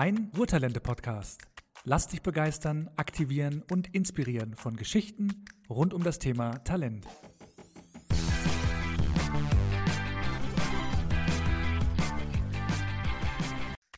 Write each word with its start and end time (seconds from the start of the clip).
Dein 0.00 0.30
Ruhrtalente-Podcast. 0.38 1.42
Lass 1.82 2.06
dich 2.06 2.22
begeistern, 2.22 2.88
aktivieren 2.94 3.64
und 3.68 3.92
inspirieren 3.92 4.54
von 4.54 4.76
Geschichten 4.76 5.44
rund 5.68 5.92
um 5.92 6.04
das 6.04 6.20
Thema 6.20 6.58
Talent. 6.58 7.04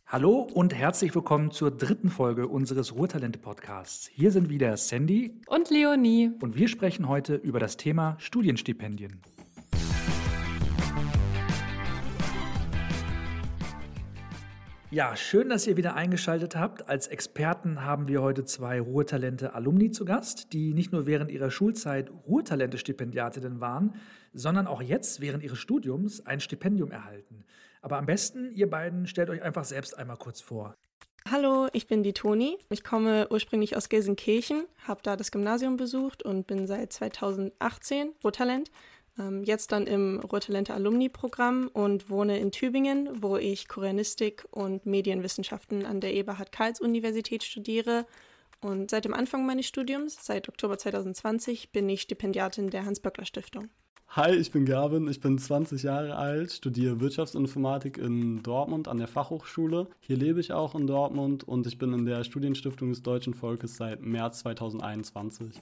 Hallo 0.07 0.48
und 0.55 0.75
herzlich 0.75 1.15
willkommen 1.15 1.51
zur 1.51 1.70
dritten 1.70 2.09
Folge 2.09 2.48
unseres 2.48 2.95
Ruhrtalente-Podcasts. 2.95 4.09
Hier 4.11 4.30
sind 4.30 4.48
wieder 4.48 4.78
Sandy 4.78 5.42
und 5.48 5.69
Leonie. 5.69 6.30
Und 6.41 6.56
wir 6.56 6.69
sprechen 6.69 7.09
heute 7.09 7.34
über 7.34 7.61
das 7.61 7.77
Thema 7.77 8.17
Studienstipendien. 8.19 9.20
Ja, 14.93 15.15
schön, 15.15 15.49
dass 15.49 15.69
ihr 15.69 15.77
wieder 15.77 15.95
eingeschaltet 15.95 16.57
habt. 16.57 16.89
Als 16.89 17.07
Experten 17.07 17.85
haben 17.85 18.09
wir 18.09 18.23
heute 18.23 18.45
zwei 18.45 18.81
Ruhrtalente-Alumni 18.81 19.93
zu 19.93 20.05
Gast, 20.05 20.53
die 20.53 20.75
nicht 20.75 20.91
nur 20.91 21.07
während 21.07 21.31
ihrer 21.31 21.53
Schulzeit 21.53 22.11
Ruhrtalente-Stipendiatinnen 22.27 23.61
waren, 23.61 23.95
sondern 24.33 24.67
auch 24.67 24.83
jetzt 24.83 25.21
während 25.21 25.45
ihres 25.45 25.59
Studiums 25.59 26.27
ein 26.27 26.41
Stipendium 26.41 26.91
erhalten. 26.91 27.45
Aber 27.83 27.98
am 27.98 28.07
besten, 28.07 28.51
ihr 28.53 28.69
beiden 28.69 29.07
stellt 29.07 29.31
euch 29.31 29.43
einfach 29.43 29.65
selbst 29.65 29.97
einmal 29.97 30.17
kurz 30.17 30.41
vor. 30.41 30.75
Hallo, 31.31 31.69
ich 31.73 31.87
bin 31.87 32.03
die 32.03 32.12
Toni. 32.12 32.59
Ich 32.70 32.83
komme 32.83 33.29
ursprünglich 33.31 33.77
aus 33.77 33.91
Gelsenkirchen, 33.91 34.64
habe 34.89 35.03
da 35.05 35.14
das 35.14 35.31
Gymnasium 35.31 35.77
besucht 35.77 36.25
und 36.25 36.48
bin 36.48 36.67
seit 36.67 36.92
2018 36.92 38.11
Ruhrtalent 38.25 38.73
jetzt 39.44 39.72
dann 39.72 39.86
im 39.86 40.20
Ruhrtalente 40.20 40.72
Alumni-Programm 40.75 41.69
und 41.72 42.08
wohne 42.08 42.39
in 42.39 42.53
Tübingen, 42.53 43.22
wo 43.22 43.36
ich 43.36 43.69
Koreanistik 43.69 44.47
und 44.50 44.86
Medienwissenschaften 44.86 45.84
an 45.84 46.00
der 46.00 46.14
Eberhard-Karls-Universität 46.14 47.42
studiere. 47.42 48.06
Und 48.61 48.91
seit 48.91 49.05
dem 49.05 49.14
Anfang 49.14 49.47
meines 49.47 49.67
Studiums, 49.67 50.19
seit 50.20 50.48
Oktober 50.48 50.78
2020, 50.78 51.72
bin 51.72 51.89
ich 51.89 52.02
Stipendiatin 52.02 52.70
der 52.70 52.84
Hans-Böckler-Stiftung. 52.84 53.69
Hi, 54.08 54.34
ich 54.34 54.50
bin 54.50 54.64
Gavin, 54.64 55.06
ich 55.06 55.20
bin 55.20 55.39
20 55.39 55.84
Jahre 55.84 56.17
alt, 56.17 56.50
studiere 56.50 56.98
Wirtschaftsinformatik 56.98 57.97
in 57.97 58.42
Dortmund 58.42 58.89
an 58.89 58.98
der 58.98 59.06
Fachhochschule. 59.06 59.86
Hier 60.00 60.17
lebe 60.17 60.41
ich 60.41 60.52
auch 60.52 60.74
in 60.74 60.89
Dortmund 60.89 61.45
und 61.45 61.67
ich 61.69 61.78
bin 61.78 61.92
in 61.92 62.05
der 62.06 62.24
Studienstiftung 62.24 62.89
des 62.89 63.05
Deutschen 63.05 63.34
Volkes 63.34 63.77
seit 63.77 64.02
März 64.02 64.41
2021. 64.41 65.55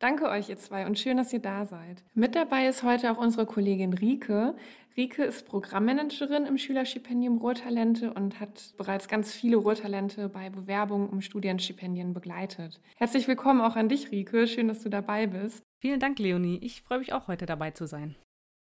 Danke 0.00 0.28
euch, 0.28 0.48
ihr 0.48 0.56
zwei, 0.58 0.86
und 0.86 0.96
schön, 0.96 1.16
dass 1.16 1.32
ihr 1.32 1.40
da 1.40 1.64
seid. 1.66 2.04
Mit 2.14 2.36
dabei 2.36 2.68
ist 2.68 2.84
heute 2.84 3.10
auch 3.10 3.18
unsere 3.18 3.46
Kollegin 3.46 3.92
Rike. 3.92 4.54
Rike 4.96 5.24
ist 5.24 5.44
Programmmanagerin 5.46 6.46
im 6.46 6.56
Schülerstipendium 6.56 7.38
Ruhrtalente 7.38 8.14
und 8.14 8.38
hat 8.38 8.74
bereits 8.76 9.08
ganz 9.08 9.32
viele 9.32 9.56
Ruhrtalente 9.56 10.28
bei 10.28 10.50
Bewerbungen 10.50 11.08
um 11.08 11.20
Studienstipendien 11.20 12.14
begleitet. 12.14 12.80
Herzlich 12.96 13.26
willkommen 13.26 13.60
auch 13.60 13.74
an 13.74 13.88
dich, 13.88 14.12
Rike. 14.12 14.46
Schön, 14.46 14.68
dass 14.68 14.84
du 14.84 14.88
dabei 14.88 15.26
bist. 15.26 15.64
Vielen 15.80 15.98
Dank, 15.98 16.20
Leonie. 16.20 16.60
Ich 16.62 16.82
freue 16.82 17.00
mich 17.00 17.12
auch 17.12 17.26
heute 17.26 17.46
dabei 17.46 17.72
zu 17.72 17.86
sein. 17.86 18.14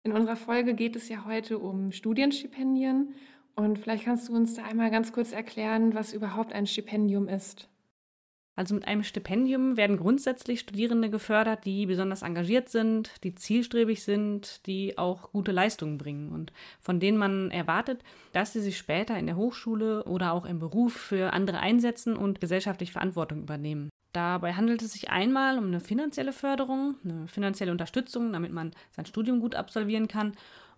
In 0.04 0.14
unserer 0.14 0.36
Folge 0.36 0.74
geht 0.74 0.96
es 0.96 1.10
ja 1.10 1.26
heute 1.26 1.60
um 1.60 1.92
Studienstipendien. 1.92 3.14
Und 3.56 3.78
vielleicht 3.78 4.06
kannst 4.06 4.30
du 4.30 4.36
uns 4.36 4.56
da 4.56 4.64
einmal 4.64 4.90
ganz 4.90 5.12
kurz 5.12 5.32
erklären, 5.32 5.94
was 5.94 6.12
überhaupt 6.12 6.54
ein 6.54 6.66
Stipendium 6.66 7.28
ist. 7.28 7.70
Also 8.60 8.76
mit 8.76 8.86
einem 8.90 9.06
Stipendium 9.06 9.78
werden 9.78 9.96
grundsätzlich 9.96 10.60
Studierende 10.60 11.10
gefördert, 11.10 11.64
die 11.64 11.86
besonders 11.86 12.24
engagiert 12.24 12.68
sind, 12.68 13.10
die 13.24 13.34
zielstrebig 13.34 14.04
sind, 14.04 14.68
die 14.68 14.98
auch 14.98 15.32
gute 15.32 15.54
Leistungen 15.54 15.98
bringen 15.98 16.28
und 16.34 16.52
von 16.82 17.00
denen 17.00 17.18
man 17.18 17.52
erwartet, 17.52 18.04
dass 18.34 18.52
sie 18.52 18.60
sich 18.60 18.78
später 18.78 19.18
in 19.18 19.28
der 19.28 19.38
Hochschule 19.38 20.04
oder 20.04 20.34
auch 20.34 20.44
im 20.44 20.60
Beruf 20.60 20.92
für 20.92 21.32
andere 21.32 21.60
einsetzen 21.62 22.18
und 22.18 22.42
gesellschaftlich 22.42 22.92
Verantwortung 22.92 23.44
übernehmen. 23.44 23.88
Dabei 24.12 24.52
handelt 24.52 24.82
es 24.82 24.92
sich 24.92 25.10
einmal 25.10 25.58
um 25.58 25.68
eine 25.68 25.80
finanzielle 25.80 26.34
Förderung, 26.34 26.96
eine 27.06 27.30
finanzielle 27.30 27.72
Unterstützung, 27.72 28.34
damit 28.34 28.52
man 28.52 28.74
sein 28.92 29.06
Studium 29.06 29.40
gut 29.40 29.56
absolvieren 29.56 30.10
kann. 30.10 30.34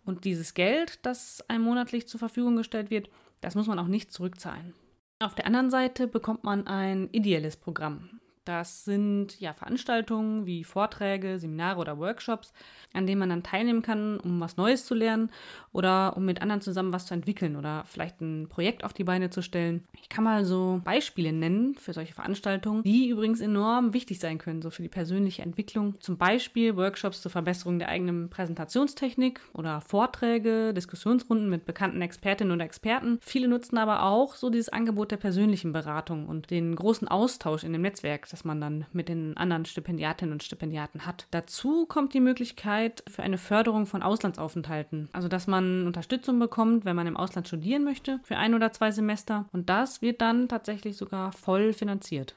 Und 0.06 0.26
dieses 0.26 0.54
Geld, 0.54 1.00
das 1.02 1.44
einem 1.50 1.64
monatlich 1.64 2.08
zur 2.08 2.20
Verfügung 2.20 2.58
gestellt 2.58 2.92
wird, 2.92 3.10
das 3.42 3.56
muss 3.56 3.66
man 3.66 3.80
auch 3.80 3.88
nicht 3.88 4.12
zurückzahlen. 4.12 4.76
Auf 5.22 5.36
der 5.36 5.46
anderen 5.46 5.70
Seite 5.70 6.08
bekommt 6.08 6.44
man 6.44 6.66
ein 6.66 7.08
ideelles 7.12 7.56
Programm. 7.56 8.21
Das 8.44 8.86
sind 8.86 9.40
ja 9.40 9.54
Veranstaltungen 9.54 10.48
wie 10.48 10.64
Vorträge, 10.64 11.38
Seminare 11.38 11.80
oder 11.80 12.00
Workshops, 12.00 12.54
an 12.92 13.06
denen 13.06 13.20
man 13.20 13.30
dann 13.30 13.44
teilnehmen 13.44 13.84
kann, 13.84 14.20
um 14.20 14.40
was 14.40 14.58
Neues 14.58 14.86
zu 14.86 14.96
lernen 14.96 15.30
oder 15.74 16.18
um 16.18 16.26
mit 16.26 16.42
anderen 16.42 16.62
zusammen 16.62 16.92
was 16.92 17.06
zu 17.06 17.14
entwickeln 17.14 17.56
oder 17.56 17.84
vielleicht 17.86 18.20
ein 18.20 18.48
Projekt 18.50 18.84
auf 18.84 18.94
die 18.94 19.04
Beine 19.04 19.30
zu 19.30 19.44
stellen. 19.44 19.84
Ich 20.02 20.10
kann 20.10 20.24
mal 20.24 20.44
so 20.44 20.82
Beispiele 20.84 21.32
nennen 21.32 21.76
für 21.76 21.94
solche 21.94 22.16
Veranstaltungen, 22.16 22.82
die 22.82 23.10
übrigens 23.10 23.42
enorm 23.42 23.94
wichtig 23.94 24.20
sein 24.20 24.40
können, 24.40 24.64
so 24.64 24.72
für 24.72 24.82
die 24.82 24.90
persönliche 24.90 25.44
Entwicklung. 25.44 26.00
Zum 26.00 26.18
Beispiel 26.18 26.76
Workshops 26.76 27.22
zur 27.22 27.30
Verbesserung 27.30 27.78
der 27.78 27.90
eigenen 27.90 28.32
Präsentationstechnik 28.32 29.40
oder 29.54 29.82
Vorträge, 29.82 30.74
Diskussionsrunden 30.74 31.48
mit 31.48 31.66
bekannten 31.66 32.02
Expertinnen 32.02 32.54
oder 32.54 32.66
Experten. 32.66 33.20
Viele 33.22 33.48
nutzen 33.48 33.78
aber 33.78 34.04
auch 34.04 34.34
so 34.34 34.50
dieses 34.50 34.70
Angebot 34.70 35.12
der 35.12 35.18
persönlichen 35.18 35.74
Beratung 35.74 36.28
und 36.28 36.50
den 36.50 36.76
großen 36.76 37.08
Austausch 37.08 37.64
in 37.64 37.74
dem 37.74 37.84
Netzwerk 37.84 38.31
das 38.32 38.44
man 38.44 38.62
dann 38.62 38.86
mit 38.94 39.10
den 39.10 39.36
anderen 39.38 39.66
Stipendiatinnen 39.66 40.34
und 40.34 40.44
Stipendiaten 40.44 41.06
hat. 41.06 41.28
Dazu 41.32 41.86
kommt 41.86 42.14
die 42.14 42.20
Möglichkeit 42.20 43.04
für 43.10 43.24
eine 43.24 43.38
Förderung 43.38 43.86
von 43.86 44.02
Auslandsaufenthalten. 44.02 45.10
Also, 45.12 45.28
dass 45.28 45.48
man 45.48 45.86
Unterstützung 45.88 46.40
bekommt, 46.40 46.86
wenn 46.86 46.96
man 46.96 47.08
im 47.08 47.18
Ausland 47.18 47.48
studieren 47.48 47.84
möchte, 47.84 48.20
für 48.24 48.38
ein 48.38 48.54
oder 48.54 48.72
zwei 48.72 48.92
Semester. 48.92 49.48
Und 49.52 49.70
das 49.70 50.02
wird 50.02 50.22
dann 50.22 50.48
tatsächlich 50.48 50.98
sogar 50.98 51.32
voll 51.32 51.74
finanziert. 51.74 52.36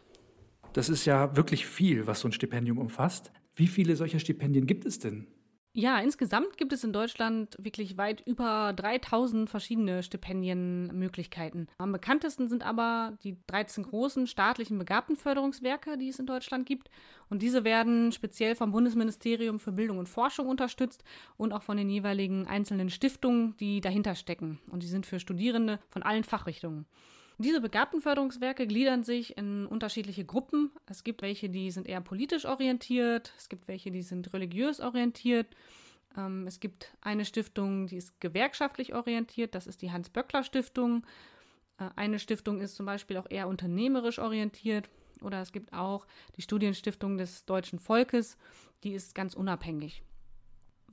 Das 0.72 0.88
ist 0.88 1.04
ja 1.04 1.37
wirklich 1.37 1.66
viel, 1.66 2.06
was 2.06 2.21
so 2.21 2.28
ein 2.28 2.33
Stipendium 2.33 2.78
umfasst. 2.78 3.31
Wie 3.54 3.69
viele 3.69 3.94
solcher 3.94 4.19
Stipendien 4.19 4.66
gibt 4.66 4.84
es 4.84 4.99
denn? 4.99 5.28
Ja, 5.76 5.98
insgesamt 5.98 6.56
gibt 6.56 6.72
es 6.72 6.84
in 6.84 6.92
Deutschland 6.92 7.56
wirklich 7.58 7.98
weit 7.98 8.20
über 8.28 8.72
3000 8.76 9.50
verschiedene 9.50 10.04
Stipendienmöglichkeiten. 10.04 11.68
Am 11.78 11.90
bekanntesten 11.90 12.48
sind 12.48 12.64
aber 12.64 13.18
die 13.24 13.38
13 13.48 13.82
großen 13.82 14.28
staatlichen 14.28 14.78
Begabtenförderungswerke, 14.78 15.98
die 15.98 16.10
es 16.10 16.20
in 16.20 16.26
Deutschland 16.26 16.64
gibt. 16.64 16.90
Und 17.28 17.42
diese 17.42 17.64
werden 17.64 18.12
speziell 18.12 18.54
vom 18.54 18.70
Bundesministerium 18.70 19.58
für 19.58 19.72
Bildung 19.72 19.98
und 19.98 20.08
Forschung 20.08 20.46
unterstützt 20.46 21.02
und 21.36 21.52
auch 21.52 21.64
von 21.64 21.76
den 21.76 21.91
jeweiligen 21.91 22.46
einzelnen 22.46 22.88
Stiftungen, 22.88 23.56
die 23.56 23.80
dahinter 23.80 24.14
stecken. 24.14 24.60
Und 24.70 24.84
die 24.84 24.88
sind 24.88 25.06
für 25.06 25.18
Studierende 25.18 25.80
von 25.91 26.04
allen 26.04 26.22
Fachrichtungen. 26.22 26.86
Diese 27.39 27.61
Begabtenförderungswerke 27.61 28.67
gliedern 28.67 29.03
sich 29.03 29.37
in 29.37 29.67
unterschiedliche 29.67 30.25
Gruppen. 30.25 30.71
Es 30.87 31.03
gibt 31.03 31.22
welche, 31.22 31.49
die 31.49 31.71
sind 31.72 31.89
eher 31.89 32.00
politisch 32.00 32.45
orientiert, 32.45 33.33
es 33.37 33.49
gibt 33.49 33.67
welche, 33.67 33.91
die 33.91 34.03
sind 34.03 34.33
religiös 34.33 34.81
orientiert. 34.81 35.49
Ähm, 36.17 36.47
es 36.47 36.61
gibt 36.61 36.97
eine 37.00 37.25
Stiftung, 37.25 37.89
die 37.89 37.97
ist 37.97 38.21
gewerkschaftlich 38.21 38.95
orientiert, 38.95 39.55
das 39.56 39.67
ist 39.67 39.83
die 39.83 39.91
Hans-Böckler-Stiftung. 39.91 41.05
Äh, 41.78 41.91
eine 41.97 42.21
Stiftung 42.21 42.61
ist 42.61 42.77
zum 42.77 42.87
Beispiel 42.87 43.17
auch 43.17 43.28
eher 43.28 43.49
unternehmerisch 43.49 44.21
orientiert. 44.21 44.89
Oder 45.21 45.41
es 45.41 45.53
gibt 45.53 45.72
auch 45.72 46.06
die 46.37 46.43
Studienstiftung 46.43 47.16
des 47.16 47.47
deutschen 47.47 47.81
Volkes, 47.81 48.37
die 48.84 48.93
ist 48.93 49.15
ganz 49.15 49.34
unabhängig 49.34 50.03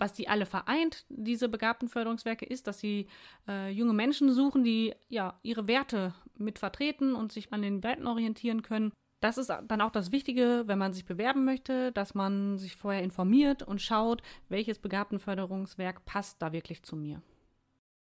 was 0.02 0.14
die 0.14 0.28
alle 0.28 0.48
vereint, 0.48 1.06
diese 1.10 1.48
Begabtenförderungswerke, 1.48 2.44
ist, 2.44 2.66
dass 2.66 2.80
sie 2.80 3.08
äh, 3.48 3.70
junge 3.70 3.94
Menschen 3.94 4.34
suchen, 4.34 4.64
die 4.64 4.96
ja 5.10 5.40
ihre 5.44 5.68
Werte 5.68 6.16
mit 6.42 6.60
vertreten 6.60 7.16
und 7.16 7.32
sich 7.32 7.52
an 7.54 7.62
den 7.62 7.84
Werten 7.84 8.08
orientieren 8.08 8.62
können. 8.62 8.92
Das 9.22 9.38
ist 9.38 9.50
dann 9.50 9.82
auch 9.82 9.92
das 9.92 10.12
Wichtige, 10.12 10.64
wenn 10.66 10.80
man 10.80 10.94
sich 10.94 11.06
bewerben 11.06 11.46
möchte, 11.46 11.92
dass 11.92 12.16
man 12.16 12.58
sich 12.58 12.76
vorher 12.76 13.04
informiert 13.04 13.62
und 13.62 13.82
schaut, 13.82 14.24
welches 14.50 14.80
Begabtenförderungswerk 14.80 16.06
passt 16.06 16.42
da 16.42 16.54
wirklich 16.54 16.82
zu 16.82 16.96
mir. 16.96 17.22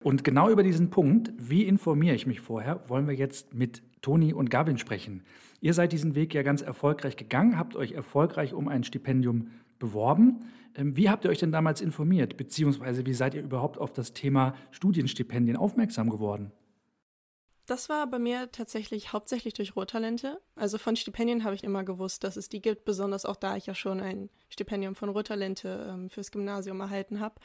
Und 0.02 0.24
genau 0.24 0.48
über 0.48 0.62
diesen 0.62 0.90
Punkt, 0.90 1.32
wie 1.36 1.64
informiere 1.64 2.14
ich 2.14 2.26
mich 2.26 2.40
vorher, 2.40 2.88
wollen 2.88 3.06
wir 3.06 3.14
jetzt 3.14 3.54
mit 3.54 3.82
Toni 4.00 4.32
und 4.32 4.50
Gavin 4.50 4.78
sprechen. 4.78 5.22
Ihr 5.60 5.74
seid 5.74 5.92
diesen 5.92 6.14
Weg 6.14 6.34
ja 6.34 6.42
ganz 6.42 6.60
erfolgreich 6.60 7.16
gegangen, 7.16 7.56
habt 7.56 7.76
euch 7.76 7.92
erfolgreich 7.92 8.52
um 8.52 8.68
ein 8.68 8.82
Stipendium 8.82 9.50
beworben. 9.78 10.40
Ähm, 10.74 10.96
wie 10.96 11.08
habt 11.08 11.24
ihr 11.24 11.30
euch 11.30 11.38
denn 11.38 11.52
damals 11.52 11.80
informiert, 11.80 12.36
beziehungsweise 12.36 13.06
wie 13.06 13.14
seid 13.14 13.34
ihr 13.34 13.42
überhaupt 13.42 13.78
auf 13.78 13.92
das 13.92 14.12
Thema 14.12 14.54
Studienstipendien 14.70 15.56
aufmerksam 15.56 16.10
geworden? 16.10 16.52
Das 17.66 17.88
war 17.88 18.06
bei 18.08 18.18
mir 18.18 18.50
tatsächlich 18.50 19.12
hauptsächlich 19.12 19.54
durch 19.54 19.76
Ruhrtalente. 19.76 20.40
Also 20.56 20.78
von 20.78 20.96
Stipendien 20.96 21.44
habe 21.44 21.54
ich 21.54 21.62
immer 21.62 21.84
gewusst, 21.84 22.24
dass 22.24 22.36
es 22.36 22.48
die 22.48 22.60
gibt, 22.60 22.84
besonders 22.84 23.24
auch 23.24 23.36
da 23.36 23.56
ich 23.56 23.66
ja 23.66 23.74
schon 23.74 24.00
ein 24.00 24.30
Stipendium 24.48 24.94
von 24.94 25.10
Ruhrtalente 25.10 25.88
ähm, 25.90 26.10
fürs 26.10 26.32
Gymnasium 26.32 26.80
erhalten 26.80 27.20
habe. 27.20 27.36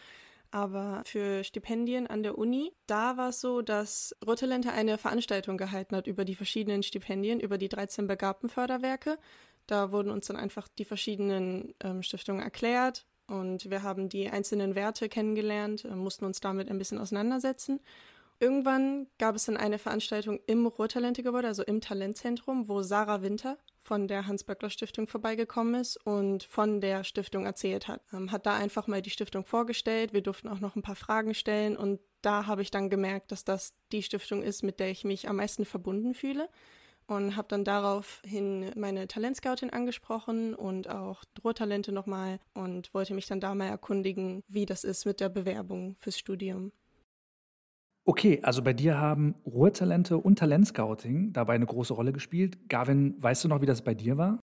Aber 0.50 1.04
für 1.06 1.44
Stipendien 1.44 2.08
an 2.08 2.24
der 2.24 2.38
Uni, 2.38 2.74
da 2.88 3.18
war 3.18 3.30
es 3.30 3.42
so, 3.42 3.62
dass 3.62 4.16
Ruhrtalente 4.26 4.72
eine 4.72 4.98
Veranstaltung 4.98 5.58
gehalten 5.58 5.96
hat 5.96 6.08
über 6.08 6.26
die 6.26 6.36
verschiedenen 6.36 6.84
Stipendien, 6.84 7.40
über 7.40 7.58
die 7.58 7.70
13 7.70 8.08
begabten 8.08 8.50
Förderwerke. 8.50 9.20
Da 9.68 9.92
wurden 9.92 10.10
uns 10.10 10.28
dann 10.28 10.38
einfach 10.38 10.68
die 10.70 10.86
verschiedenen 10.86 11.76
ähm, 11.84 12.02
Stiftungen 12.02 12.42
erklärt, 12.42 13.06
und 13.28 13.70
wir 13.70 13.84
haben 13.84 14.08
die 14.08 14.30
einzelnen 14.30 14.76
Werte 14.76 15.10
kennengelernt, 15.10 15.86
äh, 15.86 15.90
mussten 15.90 16.26
uns 16.26 16.40
damit 16.40 16.70
ein 16.70 16.78
bisschen 16.78 16.98
auseinandersetzen. 16.98 17.82
Irgendwann 18.40 19.08
gab 19.18 19.36
es 19.36 19.46
dann 19.46 19.58
eine 19.58 19.80
Veranstaltung 19.80 20.40
im 20.46 20.68
Ruhrtalente-Gebäude, 20.68 21.48
also 21.48 21.64
im 21.64 21.82
Talentzentrum, 21.82 22.68
wo 22.68 22.84
Sarah 22.84 23.24
Winter 23.24 23.58
von 23.82 24.08
der 24.08 24.28
Hans-Böckler-Stiftung 24.28 25.08
vorbeigekommen 25.08 25.82
ist 25.82 25.98
und 26.06 26.44
von 26.44 26.80
der 26.80 27.04
Stiftung 27.04 27.46
erzählt 27.46 27.88
hat. 27.88 28.02
Ähm, 28.14 28.32
hat 28.32 28.46
da 28.46 28.56
einfach 28.56 28.86
mal 28.86 29.02
die 29.02 29.10
Stiftung 29.10 29.46
vorgestellt. 29.46 30.14
Wir 30.14 30.22
durften 30.22 30.50
auch 30.50 30.60
noch 30.60 30.76
ein 30.76 30.84
paar 30.84 30.96
Fragen 30.96 31.34
stellen 31.34 31.76
und 31.76 32.00
da 32.22 32.46
habe 32.46 32.62
ich 32.62 32.70
dann 32.70 32.90
gemerkt, 32.90 33.32
dass 33.32 33.44
das 33.44 33.74
die 33.92 34.04
Stiftung 34.04 34.44
ist, 34.44 34.62
mit 34.62 34.80
der 34.80 34.92
ich 34.92 35.04
mich 35.04 35.30
am 35.30 35.38
meisten 35.38 35.66
verbunden 35.66 36.14
fühle 36.14 36.50
und 37.08 37.38
habe 37.38 37.48
dann 37.48 37.64
daraufhin 37.64 38.72
meine 38.76 39.08
Talentscoutin 39.08 39.72
angesprochen 39.72 40.54
und 40.54 40.90
auch 40.90 41.24
Drohtalente 41.34 41.92
nochmal 41.92 42.40
und 42.54 42.94
wollte 42.94 43.14
mich 43.14 43.28
dann 43.28 43.40
da 43.40 43.56
mal 43.56 43.68
erkundigen, 43.68 44.44
wie 44.48 44.66
das 44.66 44.84
ist 44.84 45.06
mit 45.06 45.22
der 45.22 45.30
Bewerbung 45.30 45.96
fürs 45.98 46.20
Studium. 46.20 46.72
Okay, 48.10 48.40
also 48.42 48.62
bei 48.64 48.72
dir 48.72 48.98
haben 48.98 49.36
Ruhrtalente 49.46 50.18
und 50.18 50.40
Talentscouting 50.40 51.34
dabei 51.34 51.56
eine 51.56 51.66
große 51.66 51.94
Rolle 51.94 52.14
gespielt. 52.14 52.70
Gavin, 52.70 53.16
weißt 53.22 53.44
du 53.44 53.50
noch, 53.50 53.60
wie 53.62 53.66
das 53.66 53.82
bei 53.82 53.94
dir 53.96 54.18
war? 54.18 54.40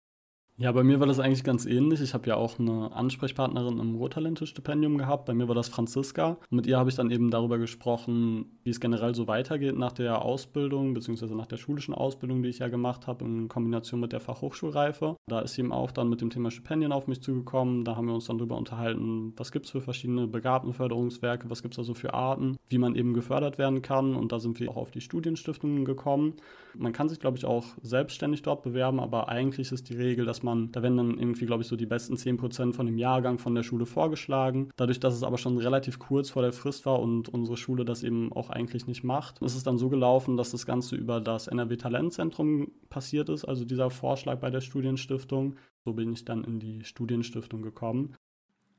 Ja, 0.56 0.71
bei 0.71 0.85
mir 0.85 1.01
war 1.01 1.09
das 1.09 1.19
eigentlich 1.19 1.43
ganz 1.43 1.67
ähnlich. 1.67 2.01
Ich 2.01 2.15
habe 2.15 2.29
ja 2.29 2.37
auch 2.37 2.61
eine 2.61 2.93
Ansprechpartnerin 2.93 3.81
im 3.81 3.97
Ruhrtalente-Stipendium 3.97 4.99
gehabt. 4.99 5.27
Bei 5.27 5.35
mir 5.35 5.49
war 5.49 5.56
das 5.56 5.69
Franziska. 5.69 6.39
Und 6.49 6.53
mit 6.53 6.67
ihr 6.69 6.79
habe 6.79 6.89
ich 6.89 6.95
dann 6.95 7.11
eben 7.11 7.33
darüber 7.33 7.59
gesprochen, 7.59 8.61
wie 8.62 8.71
es 8.71 8.79
generell 8.79 9.17
so 9.17 9.27
weitergeht 9.27 9.77
nach 9.77 9.91
der 9.91 10.23
Ausbildung, 10.23 10.95
beziehungsweise 10.95 11.35
nach 11.35 11.47
der 11.47 11.56
schulischen 11.56 11.93
Ausbildung, 11.93 12.45
die 12.45 12.51
ich 12.51 12.61
ja 12.61 12.69
gemacht 12.69 13.09
habe, 13.09 13.25
in 13.25 13.49
Kombination 13.49 13.99
mit 13.99 14.12
der 14.12 14.21
Fachhochschulreife. 14.21 15.17
Da 15.27 15.41
ist 15.41 15.55
sie 15.55 15.62
eben 15.62 15.73
auch 15.73 15.91
dann 15.91 16.09
mit 16.09 16.21
dem 16.21 16.31
Thema 16.31 16.53
Stipendien 16.53 16.93
auf 16.93 17.09
mich 17.09 17.21
zugekommen. 17.21 17.85
Da 17.85 17.97
haben 17.97 18.06
wir 18.06 18.15
uns 18.15 18.27
dann 18.27 18.39
darüber 18.39 18.56
unterhalten, 18.56 19.33
was 19.37 19.51
gibt 19.51 19.67
es 19.67 19.73
für 19.73 19.81
verschiedene 19.81 20.29
Begabtenförderungswerke, 20.29 21.51
was 21.51 21.62
gibt 21.62 21.75
es 21.75 21.79
also 21.81 21.95
für 21.95 22.15
Arten, 22.15 22.56
wie 22.69 22.79
man 22.79 22.95
eben 22.95 23.12
gefördert 23.12 23.59
werden 23.59 23.83
kann. 23.83 24.15
Und 24.15 24.31
da 24.31 24.39
sind 24.39 24.61
wir 24.61 24.71
auch 24.71 24.77
auf 24.77 24.93
die 24.93 25.01
Studienstiftungen 25.01 25.85
gekommen. 25.85 26.35
Man 26.77 26.93
kann 26.93 27.09
sich, 27.09 27.19
glaube 27.19 27.39
ich, 27.39 27.45
auch 27.45 27.65
selbstständig 27.83 28.43
dort 28.43 28.62
bewerben, 28.62 29.01
aber 29.01 29.29
eigentlich 29.29 29.73
ist 29.73 29.89
die 29.89 29.97
Regel, 29.97 30.25
dass 30.25 30.44
man, 30.44 30.70
da 30.70 30.82
werden 30.82 30.96
dann 30.96 31.19
irgendwie, 31.19 31.46
glaube 31.46 31.62
ich, 31.62 31.69
so 31.69 31.76
die 31.76 31.87
besten 31.87 32.14
10% 32.14 32.75
von 32.75 32.87
dem 32.87 32.99
Jahrgang 32.99 33.38
von 33.38 33.55
der 33.55 33.62
Schule 33.62 33.87
vorgeschlagen. 33.87 34.70
Dadurch, 34.76 35.00
dass 35.00 35.14
es 35.14 35.23
aber 35.23 35.38
schon 35.38 35.58
relativ 35.58 35.99
kurz 35.99 36.31
vor 36.31 36.43
der 36.43 36.52
Frist 36.52 36.87
war 36.87 37.00
und 37.00 37.29
unsere 37.29 37.56
Schule 37.56 37.85
das 37.85 38.05
eben 38.05 38.32
auch 38.32 38.50
eigentlich 38.50 38.87
nicht 38.87 39.02
macht, 39.02 39.43
ist 39.43 39.56
es 39.56 39.64
dann 39.64 39.79
so 39.79 39.88
gelaufen, 39.88 40.37
dass 40.37 40.52
das 40.52 40.67
Ganze 40.67 40.94
über 40.96 41.20
das 41.20 41.49
NRW 41.49 41.76
Talentzentrum 41.76 42.70
passiert 42.88 43.29
ist, 43.29 43.44
also 43.44 43.64
dieser 43.64 43.91
Vorschlag 43.91 44.38
bei 44.38 44.50
der 44.50 44.61
Studienstiftung. 44.61 45.56
So 45.85 45.93
bin 45.93 46.12
ich 46.12 46.25
dann 46.25 46.44
in 46.44 46.61
die 46.61 46.85
Studienstiftung 46.85 47.62
gekommen. 47.62 48.14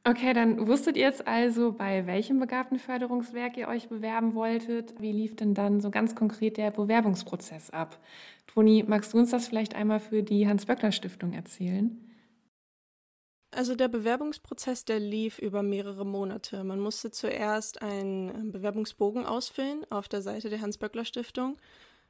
Okay, 0.07 0.33
dann 0.33 0.67
wusstet 0.67 0.97
ihr 0.97 1.03
jetzt 1.03 1.25
also, 1.25 1.71
bei 1.71 2.05
welchem 2.05 2.39
Begabtenförderungswerk 2.39 3.57
ihr 3.57 3.67
euch 3.67 3.89
bewerben 3.89 4.35
wolltet. 4.35 4.93
Wie 5.01 5.11
lief 5.11 5.35
denn 5.35 5.55
dann 5.55 5.81
so 5.81 5.89
ganz 5.89 6.13
konkret 6.13 6.57
der 6.57 6.69
Bewerbungsprozess 6.69 7.71
ab? 7.71 7.97
Toni, 8.45 8.83
magst 8.87 9.13
du 9.13 9.17
uns 9.17 9.31
das 9.31 9.47
vielleicht 9.47 9.73
einmal 9.73 9.99
für 9.99 10.21
die 10.21 10.47
Hans-Böckler-Stiftung 10.47 11.33
erzählen? 11.33 11.99
Also 13.49 13.73
der 13.73 13.87
Bewerbungsprozess, 13.87 14.85
der 14.85 14.99
lief 14.99 15.39
über 15.39 15.63
mehrere 15.63 16.05
Monate. 16.05 16.63
Man 16.63 16.79
musste 16.79 17.09
zuerst 17.09 17.81
einen 17.81 18.51
Bewerbungsbogen 18.51 19.25
ausfüllen 19.25 19.89
auf 19.89 20.07
der 20.07 20.21
Seite 20.21 20.51
der 20.51 20.61
Hans-Böckler-Stiftung. 20.61 21.57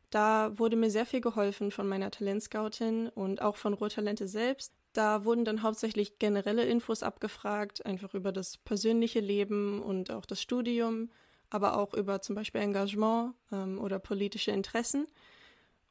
Da 0.10 0.52
wurde 0.60 0.76
mir 0.76 0.90
sehr 0.90 1.06
viel 1.06 1.22
geholfen 1.22 1.72
von 1.72 1.88
meiner 1.88 2.12
Talentscoutin 2.12 3.08
und 3.08 3.42
auch 3.42 3.56
von 3.56 3.74
Rohtalente 3.74 4.28
selbst. 4.28 4.74
Da 4.96 5.26
wurden 5.26 5.44
dann 5.44 5.62
hauptsächlich 5.62 6.20
generelle 6.20 6.64
Infos 6.64 7.04
abgefragt, 7.04 7.86
einfach 7.86 8.14
über 8.14 8.32
das 8.32 8.56
persönliche 8.56 9.20
Leben 9.20 9.82
und 9.82 10.10
auch 10.10 10.26
das 10.26 10.42
Studium, 10.42 11.10
aber 11.50 11.78
auch 11.78 11.94
über 11.94 12.22
zum 12.22 12.34
Beispiel 12.34 12.62
Engagement 12.62 13.34
ähm, 13.52 13.78
oder 13.78 14.00
politische 14.00 14.52
Interessen. 14.52 15.06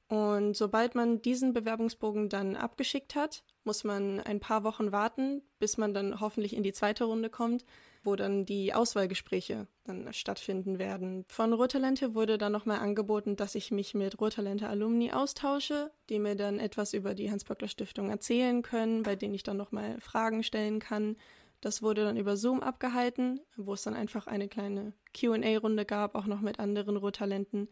Und 0.08 0.56
sobald 0.56 0.94
man 0.94 1.20
diesen 1.20 1.52
Bewerbungsbogen 1.52 2.30
dann 2.30 2.56
abgeschickt 2.56 3.14
hat, 3.14 3.44
muss 3.64 3.84
man 3.84 4.20
ein 4.20 4.40
paar 4.40 4.64
Wochen 4.64 4.90
warten, 4.90 5.42
bis 5.58 5.76
man 5.76 5.92
dann 5.92 6.20
hoffentlich 6.20 6.56
in 6.56 6.62
die 6.62 6.72
zweite 6.72 7.04
Runde 7.04 7.28
kommt 7.28 7.66
wo 8.04 8.16
dann 8.16 8.44
die 8.44 8.74
Auswahlgespräche 8.74 9.66
dann 9.84 10.12
stattfinden 10.12 10.78
werden. 10.78 11.24
Von 11.28 11.52
Rotalente 11.52 12.14
wurde 12.14 12.38
dann 12.38 12.52
nochmal 12.52 12.78
angeboten, 12.78 13.36
dass 13.36 13.54
ich 13.54 13.70
mich 13.70 13.94
mit 13.94 14.20
Rotalente 14.20 14.68
Alumni 14.68 15.12
austausche, 15.12 15.90
die 16.08 16.18
mir 16.18 16.36
dann 16.36 16.60
etwas 16.60 16.94
über 16.94 17.14
die 17.14 17.30
Hans-Böckler-Stiftung 17.30 18.10
erzählen 18.10 18.62
können, 18.62 19.02
bei 19.02 19.16
denen 19.16 19.34
ich 19.34 19.42
dann 19.42 19.56
nochmal 19.56 20.00
Fragen 20.00 20.42
stellen 20.42 20.78
kann. 20.78 21.16
Das 21.60 21.82
wurde 21.82 22.04
dann 22.04 22.18
über 22.18 22.36
Zoom 22.36 22.60
abgehalten, 22.60 23.40
wo 23.56 23.72
es 23.72 23.82
dann 23.82 23.94
einfach 23.94 24.26
eine 24.26 24.48
kleine 24.48 24.92
QA-Runde 25.14 25.86
gab, 25.86 26.14
auch 26.14 26.26
noch 26.26 26.42
mit 26.42 26.60
anderen 26.60 26.96
Rotalenten. 26.96 27.68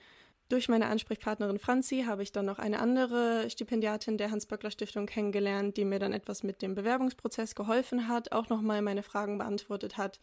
Durch 0.52 0.68
meine 0.68 0.88
Ansprechpartnerin 0.88 1.58
Franzi 1.58 2.04
habe 2.06 2.22
ich 2.22 2.30
dann 2.30 2.44
noch 2.44 2.58
eine 2.58 2.78
andere 2.78 3.48
Stipendiatin 3.48 4.18
der 4.18 4.30
Hans-Böckler-Stiftung 4.30 5.06
kennengelernt, 5.06 5.78
die 5.78 5.86
mir 5.86 5.98
dann 5.98 6.12
etwas 6.12 6.42
mit 6.42 6.60
dem 6.60 6.74
Bewerbungsprozess 6.74 7.54
geholfen 7.54 8.06
hat, 8.06 8.32
auch 8.32 8.50
nochmal 8.50 8.82
meine 8.82 9.02
Fragen 9.02 9.38
beantwortet 9.38 9.96
hat, 9.96 10.20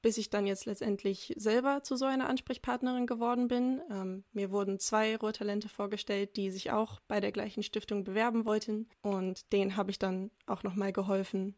bis 0.00 0.18
ich 0.18 0.30
dann 0.30 0.46
jetzt 0.46 0.66
letztendlich 0.66 1.34
selber 1.36 1.82
zu 1.82 1.96
so 1.96 2.04
einer 2.04 2.28
Ansprechpartnerin 2.28 3.08
geworden 3.08 3.48
bin. 3.48 3.82
Ähm, 3.90 4.22
mir 4.32 4.52
wurden 4.52 4.78
zwei 4.78 5.16
Ruhrtalente 5.16 5.68
vorgestellt, 5.68 6.36
die 6.36 6.52
sich 6.52 6.70
auch 6.70 7.00
bei 7.08 7.18
der 7.18 7.32
gleichen 7.32 7.64
Stiftung 7.64 8.04
bewerben 8.04 8.44
wollten 8.44 8.88
und 9.00 9.52
denen 9.52 9.76
habe 9.76 9.90
ich 9.90 9.98
dann 9.98 10.30
auch 10.46 10.62
nochmal 10.62 10.92
geholfen. 10.92 11.56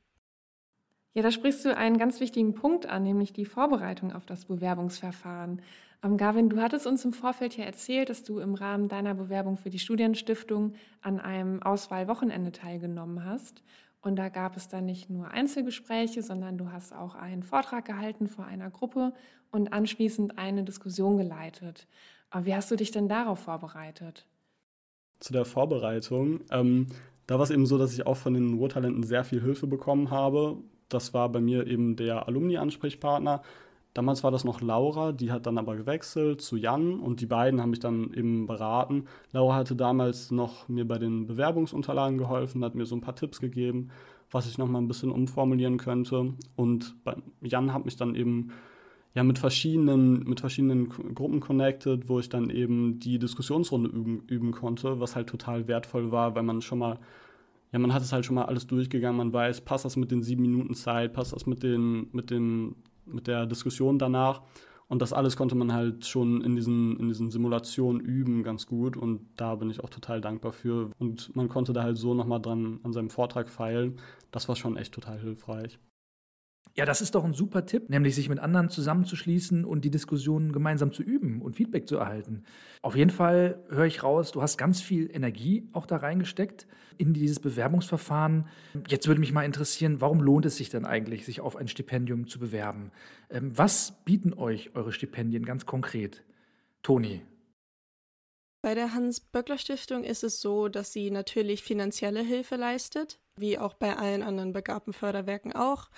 Ja, 1.15 1.23
da 1.23 1.31
sprichst 1.31 1.65
du 1.65 1.77
einen 1.77 1.97
ganz 1.97 2.19
wichtigen 2.19 2.55
Punkt 2.55 2.87
an, 2.87 3.05
nämlich 3.05 3.33
die 3.33 3.45
Vorbereitung 3.45 4.13
auf 4.13 4.27
das 4.27 4.47
Bewerbungsverfahren. 4.47 5.63
Ähm, 6.03 6.17
Gavin, 6.17 6.49
du 6.49 6.61
hattest 6.61 6.89
uns 6.89 7.05
im 7.05 7.13
Vorfeld 7.13 7.57
ja 7.57 7.65
erzählt, 7.65 8.11
dass 8.11 8.25
du 8.25 8.41
im 8.41 8.55
Rahmen 8.55 8.89
deiner 8.89 9.15
Bewerbung 9.15 9.57
für 9.57 9.71
die 9.71 9.79
Studienstiftung 9.79 10.75
an 11.03 11.21
einem 11.21 11.63
Auswahlwochenende 11.63 12.51
teilgenommen 12.51 13.25
hast. 13.25 13.63
Und 14.03 14.17
da 14.17 14.29
gab 14.29 14.57
es 14.57 14.67
dann 14.67 14.87
nicht 14.87 15.09
nur 15.09 15.31
Einzelgespräche, 15.31 16.21
sondern 16.21 16.59
du 16.59 16.73
hast 16.73 16.93
auch 16.93 17.15
einen 17.15 17.45
Vortrag 17.45 17.85
gehalten 17.85 18.27
vor 18.27 18.45
einer 18.45 18.69
Gruppe 18.69 19.15
und 19.53 19.73
anschließend 19.73 20.37
eine 20.37 20.65
Diskussion 20.65 21.17
geleitet. 21.17 21.87
Aber 22.29 22.45
wie 22.45 22.57
hast 22.57 22.73
du 22.73 22.77
dich 22.77 22.91
denn 22.91 23.09
darauf 23.09 23.39
vorbereitet? 23.39 24.27
Zu 25.21 25.33
der 25.33 25.45
Vorbereitung. 25.45 26.41
Ähm, 26.51 26.89
da 27.29 27.37
war 27.37 27.45
es 27.45 27.51
eben 27.51 27.67
so, 27.67 27.79
dass 27.79 27.95
ich 27.95 28.05
auch 28.05 28.17
von 28.17 28.35
den 28.35 28.55
Ruhrtalenten 28.55 29.05
sehr 29.05 29.23
viel 29.23 29.41
Hilfe 29.41 29.69
bekommen 29.69 30.11
habe. 30.11 30.59
Das 30.89 31.15
war 31.15 31.29
bei 31.31 31.41
mir 31.41 31.67
eben 31.67 31.97
der 31.97 32.29
Alumni-Ansprechpartner, 32.29 33.43
Damals 33.95 34.25
war 34.25 34.33
das 34.33 34.43
noch 34.43 34.61
Laura, 34.61 35.13
die 35.13 35.31
hat 35.31 35.47
dann 35.47 35.57
aber 35.57 35.77
gewechselt 35.77 36.43
zu 36.43 36.57
Jan 36.57 36.99
und 36.99 37.21
die 37.21 37.27
beiden 37.27 37.61
haben 37.61 37.71
mich 37.71 37.79
dann 37.79 38.13
eben 38.13 38.49
beraten. 38.49 39.05
Laura 39.31 39.55
hatte 39.55 39.77
damals 39.77 40.33
noch 40.33 40.69
mir 40.69 40.87
bei 40.87 40.99
den 40.99 41.29
Bewerbungsunterlagen 41.29 42.19
geholfen, 42.19 42.65
hat 42.65 42.75
mir 42.75 42.87
so 42.87 42.97
ein 42.97 43.01
paar 43.01 43.15
Tipps 43.15 43.41
gegeben, 43.41 43.91
was 44.33 44.49
ich 44.49 44.59
noch 44.59 44.67
mal 44.67 44.81
ein 44.81 44.89
bisschen 44.89 45.13
umformulieren 45.13 45.79
könnte. 45.79 46.35
Und 46.57 46.97
Jan 47.41 47.73
hat 47.73 47.85
mich 47.85 47.97
dann 47.97 48.17
eben 48.17 48.51
ja 49.15 49.23
mit 49.23 49.39
verschiedenen, 49.39 50.25
mit 50.25 50.41
verschiedenen 50.41 50.89
Gruppen 50.89 51.39
connected, 51.39 52.09
wo 52.09 52.19
ich 52.19 52.29
dann 52.29 52.51
eben 52.51 52.99
die 52.99 53.21
Diskussionsrunde 53.21 53.91
üben, 53.91 54.25
üben 54.27 54.51
konnte, 54.51 54.99
was 54.99 55.15
halt 55.15 55.29
total 55.29 55.69
wertvoll 55.69 56.11
war, 56.11 56.35
weil 56.35 56.43
man 56.43 56.63
schon 56.63 56.81
mal 56.81 56.99
ja, 57.75 57.81
man 57.81 57.93
hat 57.93 58.03
es 58.03 58.13
halt 58.13 58.25
schon 58.25 58.37
mal 58.37 58.45
alles 58.45 58.69
durchgegangen, 58.69 59.17
man 59.17 59.33
weiß, 59.33 59.63
passt 59.63 59.85
das 59.85 59.97
mit 59.97 60.13
den 60.13 60.23
sieben 60.23 60.43
Minuten 60.43 60.75
Zeit, 60.75 61.13
passt 61.13 61.33
das 61.33 61.45
mit 61.45 61.65
den, 61.65 62.09
mit 62.13 62.31
den 62.31 62.77
mit 63.05 63.27
der 63.27 63.47
Diskussion 63.47 63.99
danach. 63.99 64.43
Und 64.87 65.03
das 65.03 65.13
alles 65.13 65.37
konnte 65.37 65.57
man 65.57 65.73
halt 65.73 66.07
schon 66.07 66.43
in 66.43 66.55
diesen, 66.55 66.99
in 67.01 67.09
diesen 67.09 67.31
Simulationen 67.31 68.01
üben, 68.01 68.43
ganz 68.43 68.67
gut. 68.67 68.97
Und 68.97 69.27
da 69.37 69.57
bin 69.57 69.71
ich 69.71 69.83
auch 69.83 69.91
total 69.91 70.21
dankbar 70.21 70.53
für. 70.53 70.91
Und 70.99 71.35
man 71.35 71.49
konnte 71.49 71.73
da 71.73 71.83
halt 71.83 71.97
so 71.97 72.15
nochmal 72.15 72.41
dran 72.41 72.81
an 72.85 72.93
seinem 72.93 73.11
Vortrag 73.11 73.49
feilen. 73.49 73.99
Das 74.31 74.49
war 74.49 74.57
schon 74.57 74.77
echt 74.77 74.95
total 74.95 75.19
hilfreich. 75.19 75.79
Ja, 76.77 76.85
das 76.85 77.01
ist 77.01 77.15
doch 77.15 77.25
ein 77.25 77.35
super 77.35 77.67
Tipp, 77.67 77.89
nämlich 77.89 78.17
sich 78.17 78.29
mit 78.29 78.41
anderen 78.41 78.69
zusammenzuschließen 78.69 79.65
und 79.65 79.85
die 79.85 79.91
Diskussionen 79.91 80.51
gemeinsam 80.51 80.93
zu 80.93 81.05
üben 81.05 81.41
und 81.41 81.55
Feedback 81.55 81.87
zu 81.87 81.97
erhalten. 81.97 82.43
Auf 82.83 82.97
jeden 82.97 83.11
Fall 83.11 83.63
höre 83.69 83.85
ich 83.85 84.03
raus, 84.03 84.33
du 84.33 84.43
hast 84.43 84.59
ganz 84.59 84.81
viel 84.81 85.09
Energie 85.15 85.69
auch 85.73 85.87
da 85.87 85.99
reingesteckt 85.99 86.67
in 86.99 87.15
dieses 87.15 87.39
Bewerbungsverfahren. 87.39 88.49
Jetzt 88.89 89.07
würde 89.07 89.21
mich 89.21 89.33
mal 89.33 89.45
interessieren, 89.45 90.01
warum 90.01 90.21
lohnt 90.21 90.47
es 90.47 90.57
sich 90.57 90.69
denn 90.69 90.85
eigentlich, 90.85 91.25
sich 91.25 91.41
auf 91.41 91.55
ein 91.55 91.69
Stipendium 91.69 92.27
zu 92.27 92.41
bewerben? 92.41 92.91
Ähm, 93.31 93.57
was 93.57 94.03
bieten 94.05 94.35
euch 94.35 94.75
eure 94.75 94.91
Stipendien 94.91 95.45
ganz 95.45 95.67
konkret? 95.67 96.25
Toni. 96.83 97.23
Bei 98.63 98.75
der 98.75 98.95
Hans-Böckler-Stiftung 98.95 100.05
ist 100.05 100.25
es 100.25 100.41
so, 100.41 100.69
dass 100.69 100.93
sie 100.93 101.11
natürlich 101.11 101.63
finanzielle 101.63 102.23
Hilfe 102.23 102.57
leistet, 102.57 103.21
wie 103.37 103.59
auch 103.59 103.75
bei 103.75 103.97
allen 103.97 104.23
anderen 104.23 104.53
begabten 104.53 104.93
Förderwerken 104.93 105.53
auch. 105.53 105.91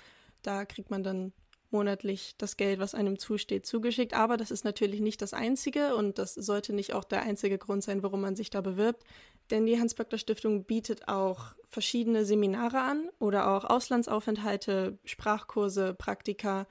Da 0.47 0.65
kriegt 0.65 0.91
man 0.91 1.03
dann 1.03 1.33
monatlich 1.71 2.35
das 2.39 2.57
Geld, 2.57 2.79
was 2.79 2.95
einem 2.95 3.19
zusteht, 3.19 3.67
zugeschickt. 3.67 4.15
Aber 4.15 4.37
das 4.37 4.51
ist 4.51 4.65
natürlich 4.65 5.01
nicht 5.01 5.21
das 5.21 5.35
Einzige 5.35 5.97
und 5.97 6.19
das 6.19 6.35
sollte 6.35 6.73
nicht 6.73 6.95
auch 6.95 7.05
der 7.05 7.23
einzige 7.23 7.59
Grund 7.59 7.83
sein, 7.83 8.03
warum 8.03 8.21
man 8.21 8.37
sich 8.37 8.51
da 8.51 8.61
bewirbt. 8.61 9.05
Denn 9.51 9.67
die 9.67 9.79
Hans-Böckler-Stiftung 9.79 10.65
bietet 10.65 11.09
auch 11.09 11.55
verschiedene 11.69 12.25
Seminare 12.25 12.81
an 12.81 13.11
oder 13.19 13.51
auch 13.51 13.65
Auslandsaufenthalte, 13.65 14.99
Sprachkurse, 15.05 15.95
Praktika. 15.95 16.67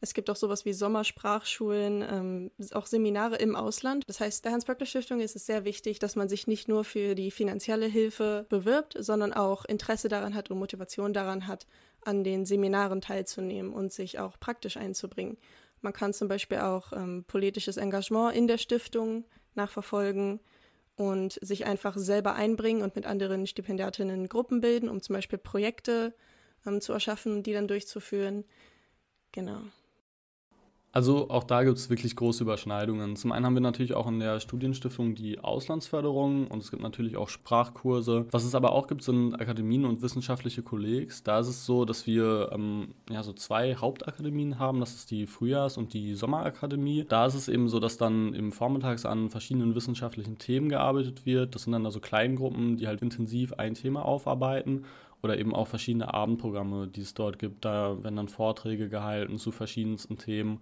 Es 0.00 0.12
gibt 0.12 0.28
auch 0.28 0.36
sowas 0.36 0.64
wie 0.64 0.72
Sommersprachschulen, 0.72 2.04
ähm, 2.08 2.50
auch 2.72 2.86
Seminare 2.86 3.36
im 3.36 3.56
Ausland. 3.56 4.04
Das 4.06 4.20
heißt, 4.20 4.44
der 4.44 4.52
Hans-Böckler-Stiftung 4.52 5.20
ist 5.20 5.36
es 5.36 5.46
sehr 5.46 5.64
wichtig, 5.64 5.98
dass 5.98 6.16
man 6.16 6.28
sich 6.28 6.46
nicht 6.46 6.68
nur 6.68 6.84
für 6.84 7.14
die 7.14 7.30
finanzielle 7.30 7.86
Hilfe 7.86 8.46
bewirbt, 8.48 8.94
sondern 8.98 9.32
auch 9.32 9.64
Interesse 9.64 10.08
daran 10.08 10.34
hat 10.34 10.50
und 10.50 10.58
Motivation 10.58 11.12
daran 11.12 11.46
hat, 11.46 11.66
an 12.06 12.24
den 12.24 12.44
Seminaren 12.44 13.00
teilzunehmen 13.00 13.72
und 13.72 13.92
sich 13.92 14.18
auch 14.18 14.38
praktisch 14.38 14.76
einzubringen. 14.76 15.36
Man 15.80 15.92
kann 15.92 16.12
zum 16.12 16.28
Beispiel 16.28 16.58
auch 16.58 16.92
ähm, 16.92 17.24
politisches 17.26 17.76
Engagement 17.76 18.34
in 18.34 18.46
der 18.46 18.58
Stiftung 18.58 19.24
nachverfolgen 19.54 20.40
und 20.96 21.38
sich 21.42 21.66
einfach 21.66 21.96
selber 21.96 22.34
einbringen 22.34 22.82
und 22.82 22.96
mit 22.96 23.06
anderen 23.06 23.46
Stipendiatinnen 23.46 24.28
Gruppen 24.28 24.60
bilden, 24.60 24.88
um 24.88 25.02
zum 25.02 25.14
Beispiel 25.14 25.38
Projekte 25.38 26.14
ähm, 26.66 26.80
zu 26.80 26.92
erschaffen, 26.92 27.42
die 27.42 27.52
dann 27.52 27.68
durchzuführen. 27.68 28.44
Genau. 29.32 29.60
Also 30.96 31.28
auch 31.28 31.44
da 31.44 31.62
gibt 31.62 31.76
es 31.76 31.90
wirklich 31.90 32.16
große 32.16 32.42
Überschneidungen. 32.42 33.16
Zum 33.16 33.30
einen 33.30 33.44
haben 33.44 33.52
wir 33.52 33.60
natürlich 33.60 33.92
auch 33.92 34.06
in 34.06 34.18
der 34.18 34.40
Studienstiftung 34.40 35.14
die 35.14 35.38
Auslandsförderung 35.38 36.46
und 36.46 36.62
es 36.62 36.70
gibt 36.70 36.82
natürlich 36.82 37.18
auch 37.18 37.28
Sprachkurse. 37.28 38.24
Was 38.30 38.44
es 38.44 38.54
aber 38.54 38.72
auch 38.72 38.86
gibt, 38.86 39.02
sind 39.02 39.34
Akademien 39.34 39.84
und 39.84 40.00
wissenschaftliche 40.00 40.62
Kollegs. 40.62 41.22
Da 41.22 41.40
ist 41.40 41.48
es 41.48 41.66
so, 41.66 41.84
dass 41.84 42.06
wir 42.06 42.48
ähm, 42.50 42.94
ja, 43.10 43.22
so 43.22 43.34
zwei 43.34 43.74
Hauptakademien 43.74 44.58
haben. 44.58 44.80
Das 44.80 44.94
ist 44.94 45.10
die 45.10 45.26
Frühjahrs- 45.26 45.76
und 45.76 45.92
die 45.92 46.14
Sommerakademie. 46.14 47.04
Da 47.06 47.26
ist 47.26 47.34
es 47.34 47.48
eben 47.48 47.68
so, 47.68 47.78
dass 47.78 47.98
dann 47.98 48.32
im 48.32 48.50
Vormittags 48.50 49.04
an 49.04 49.28
verschiedenen 49.28 49.74
wissenschaftlichen 49.74 50.38
Themen 50.38 50.70
gearbeitet 50.70 51.26
wird. 51.26 51.54
Das 51.54 51.64
sind 51.64 51.74
dann 51.74 51.84
also 51.84 52.00
Kleingruppen, 52.00 52.78
die 52.78 52.86
halt 52.86 53.02
intensiv 53.02 53.52
ein 53.52 53.74
Thema 53.74 54.02
aufarbeiten 54.02 54.86
oder 55.26 55.38
eben 55.38 55.54
auch 55.54 55.68
verschiedene 55.68 56.12
Abendprogramme, 56.14 56.88
die 56.88 57.02
es 57.02 57.14
dort 57.14 57.38
gibt. 57.38 57.64
Da 57.64 58.02
werden 58.02 58.16
dann 58.16 58.28
Vorträge 58.28 58.88
gehalten 58.88 59.38
zu 59.38 59.52
verschiedensten 59.52 60.16
Themen 60.18 60.60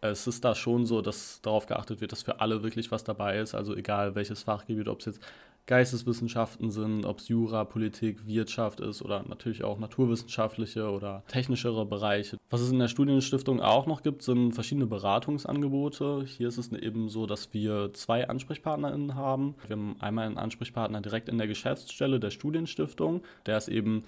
es 0.00 0.26
ist 0.26 0.44
da 0.44 0.54
schon 0.54 0.86
so, 0.86 1.02
dass 1.02 1.40
darauf 1.42 1.66
geachtet 1.66 2.00
wird, 2.00 2.12
dass 2.12 2.22
für 2.22 2.40
alle 2.40 2.62
wirklich 2.62 2.90
was 2.90 3.04
dabei 3.04 3.38
ist. 3.38 3.54
Also 3.54 3.74
egal 3.74 4.14
welches 4.14 4.42
Fachgebiet, 4.42 4.88
ob 4.88 5.00
es 5.00 5.06
jetzt 5.06 5.20
Geisteswissenschaften 5.68 6.70
sind, 6.70 7.04
ob 7.04 7.18
es 7.18 7.28
Jura, 7.28 7.64
Politik, 7.64 8.26
Wirtschaft 8.26 8.80
ist 8.80 9.02
oder 9.02 9.22
natürlich 9.28 9.62
auch 9.62 9.78
naturwissenschaftliche 9.78 10.90
oder 10.90 11.22
technischere 11.28 11.84
Bereiche. 11.84 12.38
Was 12.48 12.62
es 12.62 12.72
in 12.72 12.78
der 12.78 12.88
Studienstiftung 12.88 13.60
auch 13.60 13.86
noch 13.86 14.02
gibt, 14.02 14.22
sind 14.22 14.52
verschiedene 14.52 14.86
Beratungsangebote. 14.86 16.24
Hier 16.26 16.48
ist 16.48 16.56
es 16.56 16.72
eben 16.72 17.10
so, 17.10 17.26
dass 17.26 17.52
wir 17.52 17.92
zwei 17.92 18.28
AnsprechpartnerInnen 18.28 19.14
haben. 19.14 19.54
Wir 19.66 19.76
haben 19.76 19.96
einmal 20.00 20.26
einen 20.26 20.38
Ansprechpartner 20.38 21.02
direkt 21.02 21.28
in 21.28 21.36
der 21.36 21.46
Geschäftsstelle 21.46 22.18
der 22.18 22.30
Studienstiftung. 22.30 23.22
Der 23.44 23.58
ist 23.58 23.68
eben 23.68 24.04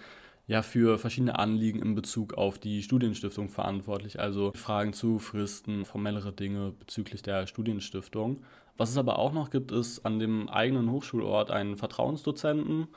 ja 0.47 0.63
für 0.63 0.99
verschiedene 0.99 1.39
Anliegen 1.39 1.81
in 1.81 1.95
Bezug 1.95 2.35
auf 2.35 2.59
die 2.59 2.83
Studienstiftung 2.83 3.51
verantwortlich, 3.51 4.19
also 4.19 4.51
Fragen 4.57 4.93
zu 4.93 5.19
Fristen, 5.19 5.85
formellere 5.85 6.33
Dinge 6.33 6.73
bezüglich 6.79 7.23
der 7.23 7.47
Studienstiftung. 7.47 8.39
Was 8.81 8.89
es 8.89 8.97
aber 8.97 9.19
auch 9.19 9.35
noch 9.35 9.51
gibt, 9.51 9.73
ist 9.73 10.07
an 10.07 10.19
dem 10.19 10.49
eigenen 10.49 10.91
Hochschulort 10.91 11.51
einen 11.51 11.77
Vertrauensdozenten. 11.77 12.89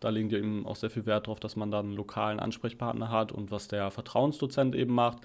Da 0.00 0.08
legen 0.08 0.28
die 0.28 0.34
eben 0.34 0.66
auch 0.66 0.74
sehr 0.74 0.90
viel 0.90 1.06
Wert 1.06 1.28
darauf, 1.28 1.38
dass 1.38 1.54
man 1.54 1.70
da 1.70 1.78
einen 1.78 1.92
lokalen 1.92 2.40
Ansprechpartner 2.40 3.12
hat 3.12 3.30
und 3.30 3.52
was 3.52 3.68
der 3.68 3.92
Vertrauensdozent 3.92 4.74
eben 4.74 4.92
macht, 4.92 5.18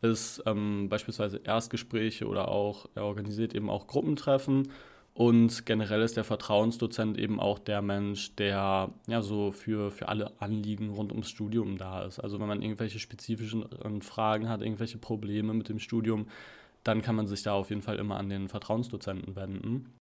ist 0.00 0.42
ähm, 0.46 0.88
beispielsweise 0.88 1.40
Erstgespräche 1.44 2.26
oder 2.26 2.48
auch, 2.48 2.86
er 2.96 3.04
organisiert 3.04 3.54
eben 3.54 3.70
auch 3.70 3.86
Gruppentreffen 3.86 4.68
und 5.14 5.64
generell 5.64 6.02
ist 6.02 6.16
der 6.16 6.24
Vertrauensdozent 6.24 7.16
eben 7.16 7.38
auch 7.38 7.60
der 7.60 7.82
Mensch, 7.82 8.34
der 8.34 8.90
ja 9.06 9.22
so 9.22 9.52
für, 9.52 9.92
für 9.92 10.08
alle 10.08 10.32
Anliegen 10.40 10.90
rund 10.90 11.12
ums 11.12 11.30
Studium 11.30 11.78
da 11.78 12.02
ist. 12.02 12.18
Also 12.18 12.40
wenn 12.40 12.48
man 12.48 12.62
irgendwelche 12.62 12.98
spezifischen 12.98 13.64
Fragen 14.00 14.48
hat, 14.48 14.60
irgendwelche 14.60 14.98
Probleme 14.98 15.54
mit 15.54 15.68
dem 15.68 15.78
Studium, 15.78 16.26
dann 16.84 17.02
kann 17.02 17.16
man 17.16 17.26
sich 17.26 17.42
da 17.42 17.52
auf 17.52 17.70
jeden 17.70 17.82
Fall 17.82 17.96
immer 17.96 18.16
an 18.16 18.28
den 18.28 18.48
Vertrauensdozenten 18.48 19.36
wenden. 19.36 19.98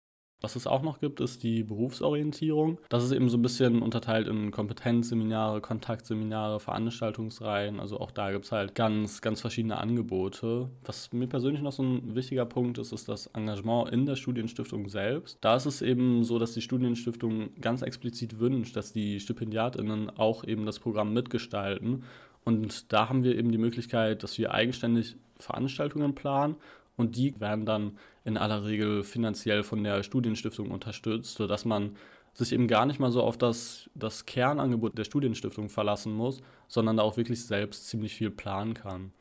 Was 0.42 0.54
es 0.54 0.66
auch 0.66 0.82
noch 0.82 1.00
gibt, 1.00 1.20
ist 1.20 1.42
die 1.42 1.64
Berufsorientierung. 1.64 2.78
Das 2.90 3.02
ist 3.02 3.12
eben 3.12 3.30
so 3.30 3.38
ein 3.38 3.42
bisschen 3.42 3.80
unterteilt 3.80 4.28
in 4.28 4.50
Kompetenzseminare, 4.50 5.62
Kontaktseminare, 5.62 6.60
Veranstaltungsreihen. 6.60 7.80
Also 7.80 7.98
auch 7.98 8.10
da 8.10 8.30
gibt 8.32 8.44
es 8.44 8.52
halt 8.52 8.74
ganz, 8.74 9.22
ganz 9.22 9.40
verschiedene 9.40 9.78
Angebote. 9.78 10.70
Was 10.84 11.10
mir 11.14 11.26
persönlich 11.26 11.62
noch 11.62 11.72
so 11.72 11.82
ein 11.82 12.14
wichtiger 12.14 12.44
Punkt 12.44 12.76
ist, 12.76 12.92
ist 12.92 13.08
das 13.08 13.28
Engagement 13.28 13.90
in 13.90 14.04
der 14.04 14.16
Studienstiftung 14.16 14.88
selbst. 14.88 15.38
Da 15.40 15.56
ist 15.56 15.64
es 15.66 15.80
eben 15.80 16.22
so, 16.22 16.38
dass 16.38 16.52
die 16.52 16.60
Studienstiftung 16.60 17.48
ganz 17.58 17.80
explizit 17.80 18.38
wünscht, 18.38 18.76
dass 18.76 18.92
die 18.92 19.20
StipendiatInnen 19.20 20.10
auch 20.18 20.44
eben 20.44 20.66
das 20.66 20.80
Programm 20.80 21.14
mitgestalten. 21.14 22.04
Und 22.44 22.92
da 22.92 23.08
haben 23.08 23.24
wir 23.24 23.36
eben 23.38 23.50
die 23.50 23.58
Möglichkeit, 23.58 24.22
dass 24.22 24.36
wir 24.36 24.52
eigenständig 24.52 25.16
Veranstaltungen 25.38 26.14
planen 26.14 26.56
und 26.96 27.16
die 27.16 27.38
werden 27.40 27.66
dann 27.66 27.98
in 28.24 28.36
aller 28.36 28.64
Regel 28.64 29.04
finanziell 29.04 29.62
von 29.62 29.84
der 29.84 30.02
Studienstiftung 30.02 30.70
unterstützt, 30.70 31.36
sodass 31.36 31.64
man 31.64 31.96
sich 32.34 32.52
eben 32.52 32.68
gar 32.68 32.86
nicht 32.86 33.00
mal 33.00 33.10
so 33.10 33.22
auf 33.22 33.38
das, 33.38 33.88
das 33.94 34.26
Kernangebot 34.26 34.98
der 34.98 35.04
Studienstiftung 35.04 35.68
verlassen 35.68 36.12
muss, 36.12 36.42
sondern 36.68 36.98
da 36.98 37.02
auch 37.02 37.16
wirklich 37.16 37.44
selbst 37.44 37.88
ziemlich 37.88 38.14
viel 38.14 38.30
planen 38.30 38.74
kann. 38.74 39.12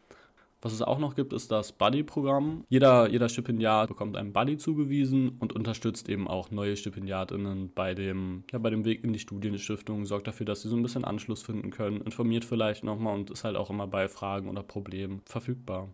Was 0.62 0.74
es 0.74 0.82
auch 0.82 0.98
noch 0.98 1.16
gibt, 1.16 1.32
ist 1.32 1.52
das 1.52 1.74
Buddy-Programm. 1.74 2.64
Jeder, 2.70 3.08
jeder 3.08 3.30
Stipendiat 3.30 3.88
bekommt 3.88 4.18
einen 4.18 4.34
Buddy 4.34 4.58
zugewiesen 4.58 5.38
und 5.38 5.54
unterstützt 5.54 6.10
eben 6.10 6.28
auch 6.28 6.50
neue 6.50 6.76
Stipendiatinnen 6.76 7.72
bei 7.74 7.94
dem, 7.94 8.46
ja, 8.52 8.58
bei 8.58 8.72
dem 8.72 8.84
Weg 8.84 9.04
in 9.04 9.14
die 9.14 9.20
Studienstiftung, 9.20 10.08
sorgt 10.08 10.26
dafür, 10.26 10.48
dass 10.48 10.64
sie 10.64 10.70
so 10.70 10.76
ein 10.76 10.82
bisschen 10.82 11.06
Anschluss 11.06 11.44
finden 11.44 11.70
können, 11.70 12.02
informiert 12.02 12.46
vielleicht 12.46 12.84
nochmal 12.84 13.14
und 13.14 13.30
ist 13.30 13.44
halt 13.44 13.58
auch 13.58 13.70
immer 13.70 13.86
bei 13.86 14.08
Fragen 14.08 14.50
oder 14.50 14.64
Problemen 14.64 15.22
verfügbar. 15.28 15.94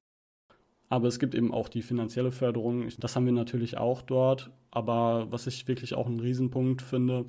Aber 0.92 1.08
es 1.08 1.20
gibt 1.20 1.36
eben 1.36 1.54
auch 1.54 1.70
die 1.70 1.84
finanzielle 1.84 2.32
Förderung. 2.32 2.90
Das 3.00 3.16
haben 3.16 3.26
wir 3.26 3.32
natürlich 3.32 3.78
auch 3.78 4.02
dort. 4.02 4.52
Aber 4.72 5.26
was 5.30 5.48
ich 5.48 5.66
wirklich 5.66 5.94
auch 5.94 6.06
einen 6.06 6.20
Riesenpunkt 6.20 6.82
finde, 6.82 7.28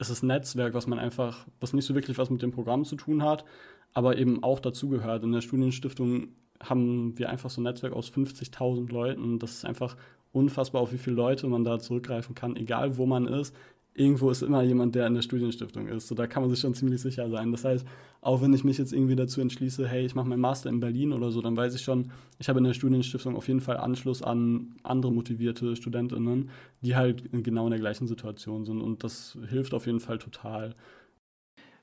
ist 0.00 0.10
das 0.10 0.24
Netzwerk, 0.24 0.74
was 0.74 0.88
man 0.88 0.98
einfach, 0.98 1.46
was 1.60 1.72
nicht 1.72 1.84
so 1.84 1.94
wirklich 1.94 2.18
was 2.18 2.28
mit 2.28 2.42
dem 2.42 2.50
Programm 2.50 2.84
zu 2.84 2.96
tun 2.96 3.22
hat, 3.22 3.44
aber 3.92 4.18
eben 4.18 4.42
auch 4.42 4.58
dazugehört. 4.58 5.22
In 5.22 5.30
der 5.30 5.42
Studienstiftung 5.42 6.30
haben 6.58 7.16
wir 7.16 7.30
einfach 7.30 7.50
so 7.50 7.60
ein 7.60 7.64
Netzwerk 7.64 7.92
aus 7.92 8.10
50.000 8.10 8.90
Leuten. 8.90 9.38
Das 9.38 9.52
ist 9.52 9.64
einfach 9.64 9.96
unfassbar, 10.32 10.82
auf 10.82 10.92
wie 10.92 10.98
viele 10.98 11.14
Leute 11.14 11.46
man 11.46 11.62
da 11.62 11.78
zurückgreifen 11.78 12.34
kann, 12.34 12.56
egal 12.56 12.96
wo 12.96 13.06
man 13.06 13.28
ist 13.28 13.54
irgendwo 13.94 14.30
ist 14.30 14.42
immer 14.42 14.62
jemand, 14.62 14.94
der 14.94 15.06
in 15.06 15.14
der 15.14 15.22
Studienstiftung 15.22 15.86
ist. 15.86 16.08
So, 16.08 16.14
da 16.14 16.26
kann 16.26 16.42
man 16.42 16.50
sich 16.50 16.60
schon 16.60 16.74
ziemlich 16.74 17.00
sicher 17.00 17.30
sein. 17.30 17.52
Das 17.52 17.64
heißt, 17.64 17.86
auch 18.20 18.42
wenn 18.42 18.52
ich 18.52 18.64
mich 18.64 18.76
jetzt 18.76 18.92
irgendwie 18.92 19.14
dazu 19.14 19.40
entschließe, 19.40 19.86
hey, 19.86 20.04
ich 20.04 20.14
mache 20.14 20.28
meinen 20.28 20.40
Master 20.40 20.68
in 20.68 20.80
Berlin 20.80 21.12
oder 21.12 21.30
so, 21.30 21.40
dann 21.40 21.56
weiß 21.56 21.74
ich 21.74 21.82
schon, 21.82 22.10
ich 22.38 22.48
habe 22.48 22.58
in 22.58 22.64
der 22.64 22.74
Studienstiftung 22.74 23.36
auf 23.36 23.46
jeden 23.46 23.60
Fall 23.60 23.76
Anschluss 23.76 24.22
an 24.22 24.74
andere 24.82 25.12
motivierte 25.12 25.76
Studentinnen, 25.76 26.50
die 26.82 26.96
halt 26.96 27.30
genau 27.32 27.64
in 27.66 27.70
der 27.70 27.80
gleichen 27.80 28.08
Situation 28.08 28.64
sind. 28.64 28.82
Und 28.82 29.04
das 29.04 29.38
hilft 29.48 29.72
auf 29.74 29.86
jeden 29.86 30.00
Fall 30.00 30.18
total. 30.18 30.74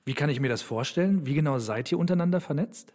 Wie 0.03 0.13
kann 0.13 0.29
ich 0.29 0.39
mir 0.39 0.49
das 0.49 0.61
vorstellen? 0.61 1.25
Wie 1.25 1.33
genau 1.33 1.59
seid 1.59 1.91
ihr 1.91 1.99
untereinander 1.99 2.41
vernetzt? 2.41 2.93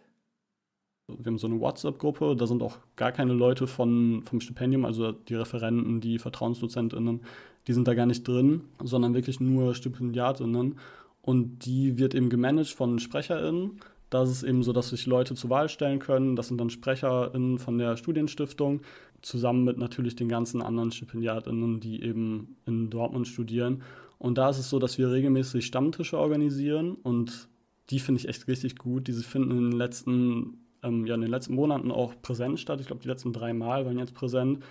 Wir 1.07 1.25
haben 1.25 1.37
so 1.37 1.47
eine 1.47 1.61
WhatsApp-Gruppe, 1.61 2.35
da 2.35 2.47
sind 2.47 2.61
auch 2.61 2.79
gar 2.97 3.13
keine 3.13 3.31
Leute 3.31 3.65
von, 3.65 4.23
vom 4.23 4.41
Stipendium, 4.41 4.83
also 4.83 5.13
die 5.13 5.35
Referenten, 5.35 6.01
die 6.01 6.19
VertrauensdozentInnen, 6.19 7.21
die 7.65 7.73
sind 7.73 7.87
da 7.87 7.93
gar 7.93 8.05
nicht 8.05 8.27
drin, 8.27 8.61
sondern 8.83 9.13
wirklich 9.13 9.39
nur 9.39 9.73
Stipendiatinnen. 9.73 10.77
Und 11.21 11.65
die 11.65 11.97
wird 11.97 12.13
eben 12.13 12.29
gemanagt 12.29 12.69
von 12.69 12.99
SprecherInnen. 12.99 13.79
Da 14.09 14.23
ist 14.23 14.43
eben 14.43 14.63
so, 14.63 14.71
dass 14.73 14.89
sich 14.89 15.05
Leute 15.05 15.35
zur 15.35 15.49
Wahl 15.49 15.67
stellen 15.67 15.99
können. 15.99 16.35
Das 16.35 16.47
sind 16.49 16.59
dann 16.59 16.69
SprecherInnen 16.69 17.59
von 17.59 17.77
der 17.77 17.97
Studienstiftung, 17.97 18.81
zusammen 19.21 19.63
mit 19.63 19.77
natürlich 19.77 20.15
den 20.15 20.29
ganzen 20.29 20.61
anderen 20.61 20.91
StipendiatInnen, 20.91 21.79
die 21.79 22.03
eben 22.03 22.55
in 22.65 22.89
Dortmund 22.89 23.27
studieren. 23.27 23.81
Und 24.19 24.37
da 24.37 24.49
ist 24.49 24.59
es 24.59 24.69
so, 24.69 24.79
dass 24.79 24.97
wir 24.97 25.11
regelmäßig 25.11 25.65
Stammtische 25.65 26.17
organisieren 26.17 26.95
und 27.03 27.47
die 27.89 27.99
finde 27.99 28.19
ich 28.19 28.27
echt 28.27 28.47
richtig 28.47 28.77
gut. 28.77 29.07
Diese 29.07 29.23
finden 29.23 29.51
in 29.51 29.69
den 29.69 29.77
letzten, 29.77 30.66
ähm, 30.87 31.05
ja, 31.05 31.15
in 31.15 31.21
den 31.21 31.29
letzten 31.29 31.55
Monaten 31.55 31.91
auch 31.91 32.13
präsent 32.21 32.59
statt. 32.59 32.79
Ich 32.81 32.87
glaube, 32.87 33.01
die 33.01 33.07
letzten 33.07 33.33
drei 33.33 33.53
Mal 33.53 33.85
waren 33.85 33.99
jetzt 33.99 34.13
präsent. 34.13 34.63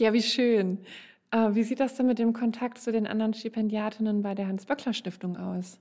Ja, 0.00 0.12
wie 0.12 0.22
schön. 0.22 0.78
Äh, 1.30 1.54
wie 1.54 1.62
sieht 1.62 1.80
das 1.80 1.96
denn 1.96 2.06
mit 2.06 2.18
dem 2.18 2.32
Kontakt 2.32 2.78
zu 2.78 2.92
den 2.92 3.06
anderen 3.06 3.34
Stipendiatinnen 3.34 4.22
bei 4.22 4.34
der 4.34 4.48
Hans-Böckler-Stiftung 4.48 5.36
aus? 5.36 5.80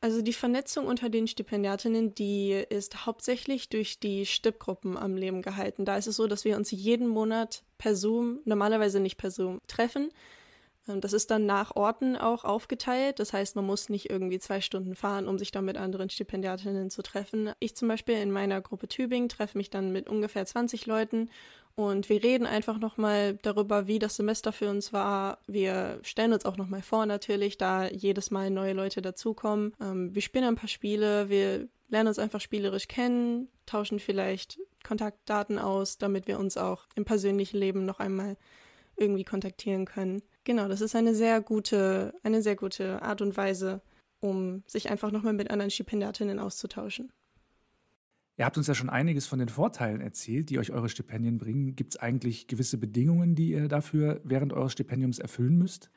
Also 0.00 0.22
die 0.22 0.32
Vernetzung 0.32 0.86
unter 0.86 1.08
den 1.08 1.26
Stipendiatinnen, 1.26 2.14
die 2.14 2.52
ist 2.52 3.04
hauptsächlich 3.04 3.68
durch 3.68 3.98
die 3.98 4.26
Stippgruppen 4.26 4.96
am 4.96 5.16
Leben 5.16 5.42
gehalten. 5.42 5.84
Da 5.84 5.96
ist 5.96 6.06
es 6.06 6.14
so, 6.16 6.28
dass 6.28 6.44
wir 6.44 6.56
uns 6.56 6.70
jeden 6.70 7.08
Monat 7.08 7.64
per 7.78 7.96
Zoom, 7.96 8.38
normalerweise 8.44 9.00
nicht 9.00 9.16
per 9.16 9.32
Zoom, 9.32 9.58
treffen. 9.66 10.10
Ähm, 10.88 11.00
das 11.00 11.12
ist 11.12 11.30
dann 11.30 11.46
nach 11.46 11.76
Orten 11.76 12.16
auch 12.16 12.44
aufgeteilt. 12.44 13.18
Das 13.18 13.32
heißt, 13.32 13.56
man 13.56 13.66
muss 13.66 13.88
nicht 13.88 14.10
irgendwie 14.10 14.38
zwei 14.38 14.60
Stunden 14.60 14.94
fahren, 14.94 15.28
um 15.28 15.38
sich 15.38 15.50
dann 15.50 15.64
mit 15.64 15.76
anderen 15.76 16.10
Stipendiatinnen 16.10 16.90
zu 16.90 17.02
treffen. 17.02 17.52
Ich 17.60 17.76
zum 17.76 17.88
Beispiel 17.88 18.16
in 18.16 18.30
meiner 18.30 18.60
Gruppe 18.60 18.88
Tübingen 18.88 19.28
treffe 19.28 19.58
mich 19.58 19.70
dann 19.70 19.92
mit 19.92 20.08
ungefähr 20.08 20.44
20 20.44 20.86
Leuten 20.86 21.30
und 21.78 22.08
wir 22.08 22.24
reden 22.24 22.44
einfach 22.44 22.78
nochmal 22.78 23.38
darüber, 23.42 23.86
wie 23.86 24.00
das 24.00 24.16
Semester 24.16 24.50
für 24.52 24.68
uns 24.68 24.92
war. 24.92 25.38
Wir 25.46 26.00
stellen 26.02 26.32
uns 26.32 26.44
auch 26.44 26.56
nochmal 26.56 26.82
vor, 26.82 27.06
natürlich, 27.06 27.56
da 27.56 27.86
jedes 27.86 28.32
Mal 28.32 28.50
neue 28.50 28.72
Leute 28.72 29.00
dazukommen. 29.00 29.72
Ähm, 29.80 30.12
wir 30.12 30.22
spielen 30.22 30.44
ein 30.44 30.56
paar 30.56 30.68
Spiele, 30.68 31.28
wir 31.28 31.68
lernen 31.88 32.08
uns 32.08 32.18
einfach 32.18 32.40
spielerisch 32.40 32.88
kennen, 32.88 33.48
tauschen 33.64 34.00
vielleicht 34.00 34.58
Kontaktdaten 34.82 35.60
aus, 35.60 35.98
damit 35.98 36.26
wir 36.26 36.40
uns 36.40 36.56
auch 36.56 36.86
im 36.96 37.04
persönlichen 37.04 37.58
Leben 37.58 37.84
noch 37.84 38.00
einmal 38.00 38.36
irgendwie 38.96 39.24
kontaktieren 39.24 39.84
können. 39.84 40.22
Genau, 40.48 40.66
das 40.66 40.80
ist 40.80 40.96
eine 40.96 41.14
sehr 41.14 41.42
gute, 41.42 42.14
eine 42.22 42.40
sehr 42.40 42.56
gute 42.56 43.02
Art 43.02 43.20
und 43.20 43.36
Weise, 43.36 43.82
um 44.18 44.62
sich 44.66 44.88
einfach 44.90 45.10
nochmal 45.10 45.34
mit 45.34 45.50
anderen 45.50 45.70
Stipendiatinnen 45.70 46.38
auszutauschen. 46.38 47.12
Ihr 48.38 48.46
habt 48.46 48.56
uns 48.56 48.66
ja 48.66 48.74
schon 48.74 48.88
einiges 48.88 49.26
von 49.26 49.40
den 49.40 49.50
Vorteilen 49.50 50.00
erzählt, 50.00 50.48
die 50.48 50.58
euch 50.58 50.72
eure 50.72 50.88
Stipendien 50.88 51.36
bringen. 51.36 51.76
Gibt 51.76 51.92
es 51.92 52.00
eigentlich 52.00 52.46
gewisse 52.46 52.78
Bedingungen, 52.78 53.34
die 53.34 53.50
ihr 53.50 53.68
dafür 53.68 54.22
während 54.24 54.54
eures 54.54 54.72
Stipendiums 54.72 55.18
erfüllen 55.18 55.58
müsst? 55.58 55.90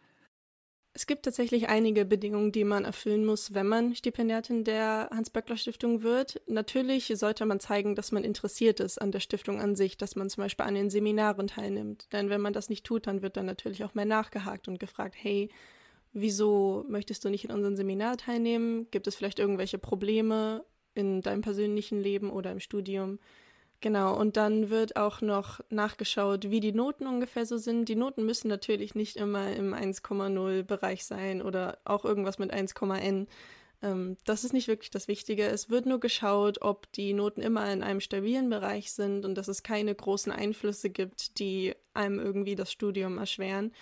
Es 0.93 1.07
gibt 1.07 1.24
tatsächlich 1.24 1.69
einige 1.69 2.03
Bedingungen, 2.03 2.51
die 2.51 2.65
man 2.65 2.83
erfüllen 2.83 3.25
muss, 3.25 3.53
wenn 3.53 3.67
man 3.67 3.95
Stipendiatin 3.95 4.65
der 4.65 5.10
Hans-Böckler-Stiftung 5.13 6.03
wird. 6.03 6.41
Natürlich 6.48 7.12
sollte 7.15 7.45
man 7.45 7.62
zeigen, 7.62 7.95
dass 7.95 8.12
man 8.12 8.25
interessiert 8.25 8.81
ist 8.81 9.01
an 9.01 9.12
der 9.12 9.21
Stiftung 9.21 9.62
an 9.62 9.77
sich, 9.77 9.98
dass 9.98 10.17
man 10.17 10.29
zum 10.29 10.43
Beispiel 10.43 10.65
an 10.65 10.75
den 10.75 10.89
Seminaren 10.89 11.48
teilnimmt. 11.48 12.12
Denn 12.12 12.29
wenn 12.29 12.41
man 12.41 12.51
das 12.51 12.69
nicht 12.69 12.86
tut, 12.86 13.07
dann 13.07 13.21
wird 13.21 13.38
dann 13.38 13.45
natürlich 13.45 13.86
auch 13.86 13.93
mehr 13.93 14.05
nachgehakt 14.05 14.67
und 14.67 14.79
gefragt, 14.79 15.15
hey, 15.17 15.50
wieso 16.12 16.86
möchtest 16.89 17.24
du 17.24 17.29
nicht 17.29 17.45
in 17.45 17.51
unserem 17.51 17.77
Seminar 17.77 18.17
teilnehmen? 18.17 18.88
Gibt 18.91 19.07
es 19.07 19.15
vielleicht 19.15 19.39
irgendwelche 19.39 19.77
Probleme? 19.77 20.65
in 20.93 21.21
deinem 21.21 21.41
persönlichen 21.41 22.01
Leben 22.01 22.29
oder 22.29 22.51
im 22.51 22.60
Studium. 22.60 23.19
Genau, 23.82 24.16
und 24.16 24.38
dann 24.38 24.70
wird 24.70 24.96
auch 24.96 25.22
noch 25.22 25.60
nachgeschaut, 25.72 26.52
wie 26.52 26.60
die 26.60 26.72
Noten 26.72 27.08
ungefähr 27.08 27.48
so 27.48 27.58
sind. 27.58 27.86
Die 27.86 27.96
Noten 27.96 28.24
müssen 28.28 28.48
natürlich 28.48 28.94
nicht 28.94 29.18
immer 29.18 29.52
im 29.54 29.74
1,0 29.74 30.62
Bereich 30.62 31.04
sein 31.04 31.42
oder 31.42 31.80
auch 31.84 32.06
irgendwas 32.06 32.38
mit 32.38 32.54
1,n. 32.54 33.26
Ähm, 33.82 34.18
das 34.24 34.44
ist 34.44 34.54
nicht 34.54 34.68
wirklich 34.68 34.92
das 34.92 35.08
Wichtige. 35.08 35.48
Es 35.48 35.72
wird 35.72 35.88
nur 35.88 36.00
geschaut, 36.00 36.62
ob 36.62 36.92
die 36.92 37.14
Noten 37.14 37.42
immer 37.42 37.72
in 37.74 37.82
einem 37.82 38.02
stabilen 38.02 38.52
Bereich 38.52 38.92
sind 38.92 39.26
und 39.26 39.34
dass 39.34 39.48
es 39.48 39.64
keine 39.64 39.96
großen 39.96 40.32
Einflüsse 40.32 40.92
gibt, 40.92 41.40
die 41.40 41.74
einem 41.96 42.20
irgendwie 42.20 42.56
das 42.56 42.72
Studium 42.72 43.18
erschweren. 43.18 43.74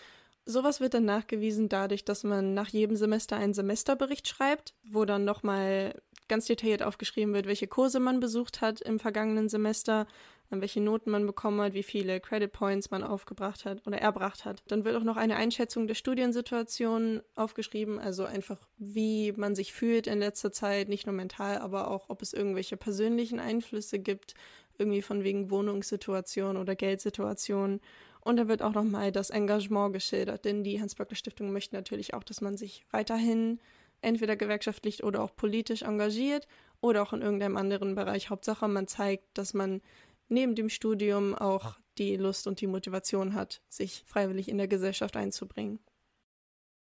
Sowas 0.45 0.79
wird 0.79 0.93
dann 0.93 1.05
nachgewiesen 1.05 1.67
dadurch, 1.69 2.05
dass 2.05 2.23
man 2.23 2.53
nach 2.53 2.69
jedem 2.69 2.95
Semester 2.95 3.35
einen 3.35 3.53
Semesterbericht 3.53 4.27
schreibt, 4.27 4.73
wo 4.83 5.03
dann 5.03 5.25
nochmal 5.25 5.93
ganz 6.29 6.45
detailliert 6.45 6.83
aufgeschrieben 6.83 7.33
wird, 7.33 7.47
welche 7.47 7.67
Kurse 7.67 7.99
man 7.99 8.19
besucht 8.19 8.61
hat 8.61 8.79
im 8.79 8.99
vergangenen 8.99 9.49
Semester, 9.49 10.07
welche 10.49 10.81
Noten 10.81 11.11
man 11.11 11.27
bekommen 11.27 11.61
hat, 11.61 11.73
wie 11.73 11.83
viele 11.83 12.19
Credit 12.19 12.51
Points 12.51 12.89
man 12.89 13.03
aufgebracht 13.03 13.65
hat 13.65 13.85
oder 13.85 13.99
erbracht 13.99 14.45
hat. 14.45 14.63
Dann 14.67 14.83
wird 14.83 14.95
auch 14.95 15.03
noch 15.03 15.17
eine 15.17 15.35
Einschätzung 15.35 15.85
der 15.85 15.93
Studiensituation 15.93 17.21
aufgeschrieben, 17.35 17.99
also 17.99 18.25
einfach, 18.25 18.57
wie 18.77 19.31
man 19.33 19.55
sich 19.55 19.73
fühlt 19.73 20.07
in 20.07 20.19
letzter 20.19 20.51
Zeit, 20.51 20.89
nicht 20.89 21.05
nur 21.05 21.15
mental, 21.15 21.59
aber 21.59 21.91
auch, 21.91 22.09
ob 22.09 22.21
es 22.21 22.33
irgendwelche 22.33 22.77
persönlichen 22.77 23.39
Einflüsse 23.39 23.99
gibt, 23.99 24.33
irgendwie 24.79 25.01
von 25.01 25.23
wegen 25.23 25.51
Wohnungssituation 25.51 26.57
oder 26.57 26.75
Geldsituation. 26.75 27.79
Und 28.21 28.37
da 28.37 28.47
wird 28.47 28.61
auch 28.61 28.73
nochmal 28.73 29.11
das 29.11 29.29
Engagement 29.29 29.93
geschildert, 29.93 30.45
denn 30.45 30.63
die 30.63 30.81
Hans-Böckler-Stiftung 30.81 31.51
möchte 31.51 31.75
natürlich 31.75 32.13
auch, 32.13 32.23
dass 32.23 32.41
man 32.41 32.57
sich 32.57 32.85
weiterhin 32.91 33.59
entweder 34.01 34.35
gewerkschaftlich 34.35 35.03
oder 35.03 35.21
auch 35.23 35.35
politisch 35.35 35.81
engagiert 35.81 36.47
oder 36.81 37.03
auch 37.03 37.13
in 37.13 37.21
irgendeinem 37.21 37.57
anderen 37.57 37.95
Bereich. 37.95 38.29
Hauptsache, 38.29 38.67
man 38.67 38.87
zeigt, 38.87 39.25
dass 39.37 39.53
man 39.53 39.81
neben 40.29 40.55
dem 40.55 40.69
Studium 40.69 41.35
auch 41.35 41.77
die 41.97 42.15
Lust 42.15 42.47
und 42.47 42.61
die 42.61 42.67
Motivation 42.67 43.33
hat, 43.33 43.61
sich 43.67 44.03
freiwillig 44.05 44.47
in 44.47 44.57
der 44.57 44.67
Gesellschaft 44.67 45.17
einzubringen. 45.17 45.79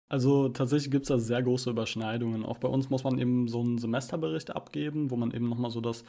Also 0.09 0.49
tatsächlich 0.49 0.91
gibt 0.91 1.03
es 1.03 1.07
da 1.07 1.17
sehr 1.17 1.41
große 1.41 1.69
Überschneidungen. 1.69 2.43
Auch 2.43 2.57
bei 2.57 2.67
uns 2.67 2.89
muss 2.89 3.05
man 3.05 3.17
eben 3.17 3.47
so 3.47 3.61
einen 3.61 3.77
Semesterbericht 3.77 4.53
abgeben, 4.53 5.09
wo 5.09 5.15
man 5.15 5.31
eben 5.31 5.47
nochmal 5.47 5.71
so 5.71 5.79
das 5.79 6.03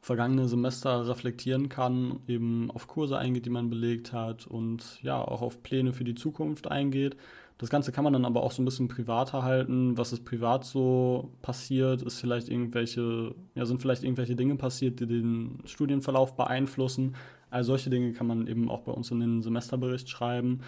vergangene 0.00 0.48
Semester 0.48 1.08
reflektieren 1.08 1.68
kann, 1.68 2.20
eben 2.28 2.70
auf 2.70 2.86
Kurse 2.86 3.18
eingeht, 3.18 3.46
die 3.46 3.50
man 3.50 3.70
belegt 3.70 4.12
hat 4.12 4.46
und 4.46 5.02
ja, 5.02 5.20
auch 5.20 5.42
auf 5.42 5.62
Pläne 5.62 5.92
für 5.92 6.04
die 6.04 6.14
Zukunft 6.14 6.70
eingeht. 6.70 7.16
Das 7.58 7.70
Ganze 7.70 7.90
kann 7.90 8.04
man 8.04 8.12
dann 8.12 8.24
aber 8.24 8.44
auch 8.44 8.52
so 8.52 8.62
ein 8.62 8.64
bisschen 8.64 8.86
privater 8.86 9.42
halten. 9.42 9.98
Was 9.98 10.12
ist 10.12 10.24
privat 10.24 10.64
so 10.64 11.32
passiert? 11.42 12.02
Ist 12.02 12.20
vielleicht 12.20 12.48
irgendwelche, 12.48 13.34
ja, 13.56 13.66
sind 13.66 13.82
vielleicht 13.82 14.04
irgendwelche 14.04 14.36
Dinge 14.36 14.54
passiert, 14.54 15.00
die 15.00 15.06
den 15.06 15.58
Studienverlauf 15.64 16.36
beeinflussen? 16.36 17.16
All 17.50 17.64
solche 17.64 17.90
Dinge 17.90 18.12
kann 18.12 18.28
man 18.28 18.46
eben 18.46 18.70
auch 18.70 18.82
bei 18.82 18.92
uns 18.92 19.10
in 19.10 19.18
den 19.18 19.42
Semesterbericht 19.42 20.08
schreiben. 20.08 20.60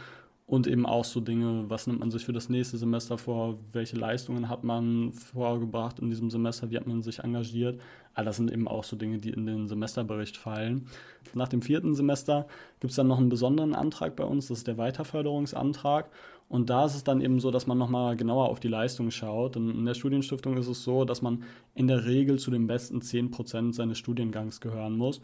Und 0.47 0.67
eben 0.67 0.85
auch 0.85 1.05
so 1.05 1.21
Dinge, 1.21 1.67
was 1.69 1.87
nimmt 1.87 2.01
man 2.01 2.11
sich 2.11 2.25
für 2.25 2.33
das 2.33 2.49
nächste 2.49 2.77
Semester 2.77 3.19
vor, 3.19 3.61
welche 3.71 3.95
Leistungen 3.95 4.49
hat 4.49 4.65
man 4.65 5.13
vorgebracht 5.13 6.01
in 6.01 6.11
diesem 6.11 6.29
Semester, 6.29 6.73
wie 6.73 6.77
hat 6.77 6.89
man 6.89 7.03
sich 7.03 7.21
engagiert. 7.21 7.81
All 8.15 8.25
das 8.25 8.39
sind 8.39 8.51
eben 8.51 8.67
auch 8.67 8.83
so 8.83 8.97
Dinge, 8.97 9.19
die 9.19 9.31
in 9.31 9.47
den 9.47 9.69
Semesterbericht 9.69 10.37
fallen. 10.37 10.89
Nach 11.35 11.47
dem 11.47 11.63
vierten 11.63 11.95
Semester 11.95 12.49
gibt 12.81 12.91
es 12.91 12.97
dann 12.97 13.07
noch 13.07 13.19
einen 13.19 13.29
besonderen 13.29 13.77
Antrag 13.77 14.17
bei 14.17 14.25
uns, 14.25 14.49
das 14.49 14.59
ist 14.59 14.67
der 14.67 14.77
Weiterförderungsantrag. 14.77 16.11
Und 16.51 16.69
da 16.69 16.85
ist 16.85 16.97
es 16.97 17.05
dann 17.05 17.21
eben 17.21 17.39
so, 17.39 17.53
dass 17.53 17.69
man 17.69 17.79
nochmal 17.79 18.17
genauer 18.17 18.49
auf 18.49 18.59
die 18.59 18.67
Leistung 18.67 19.13
schaut. 19.13 19.57
Und 19.57 19.71
in 19.71 19.85
der 19.85 19.95
Studienstiftung 19.95 20.57
ist 20.57 20.67
es 20.67 20.83
so, 20.83 21.05
dass 21.05 21.23
man 21.23 21.45
in 21.77 21.87
der 21.87 22.07
Regel 22.07 22.41
zu 22.41 22.51
den 22.51 22.67
besten 22.67 22.99
10% 22.99 23.73
seines 23.73 23.99
Studiengangs 23.99 24.61
gehören 24.61 24.97
muss. 24.97 25.21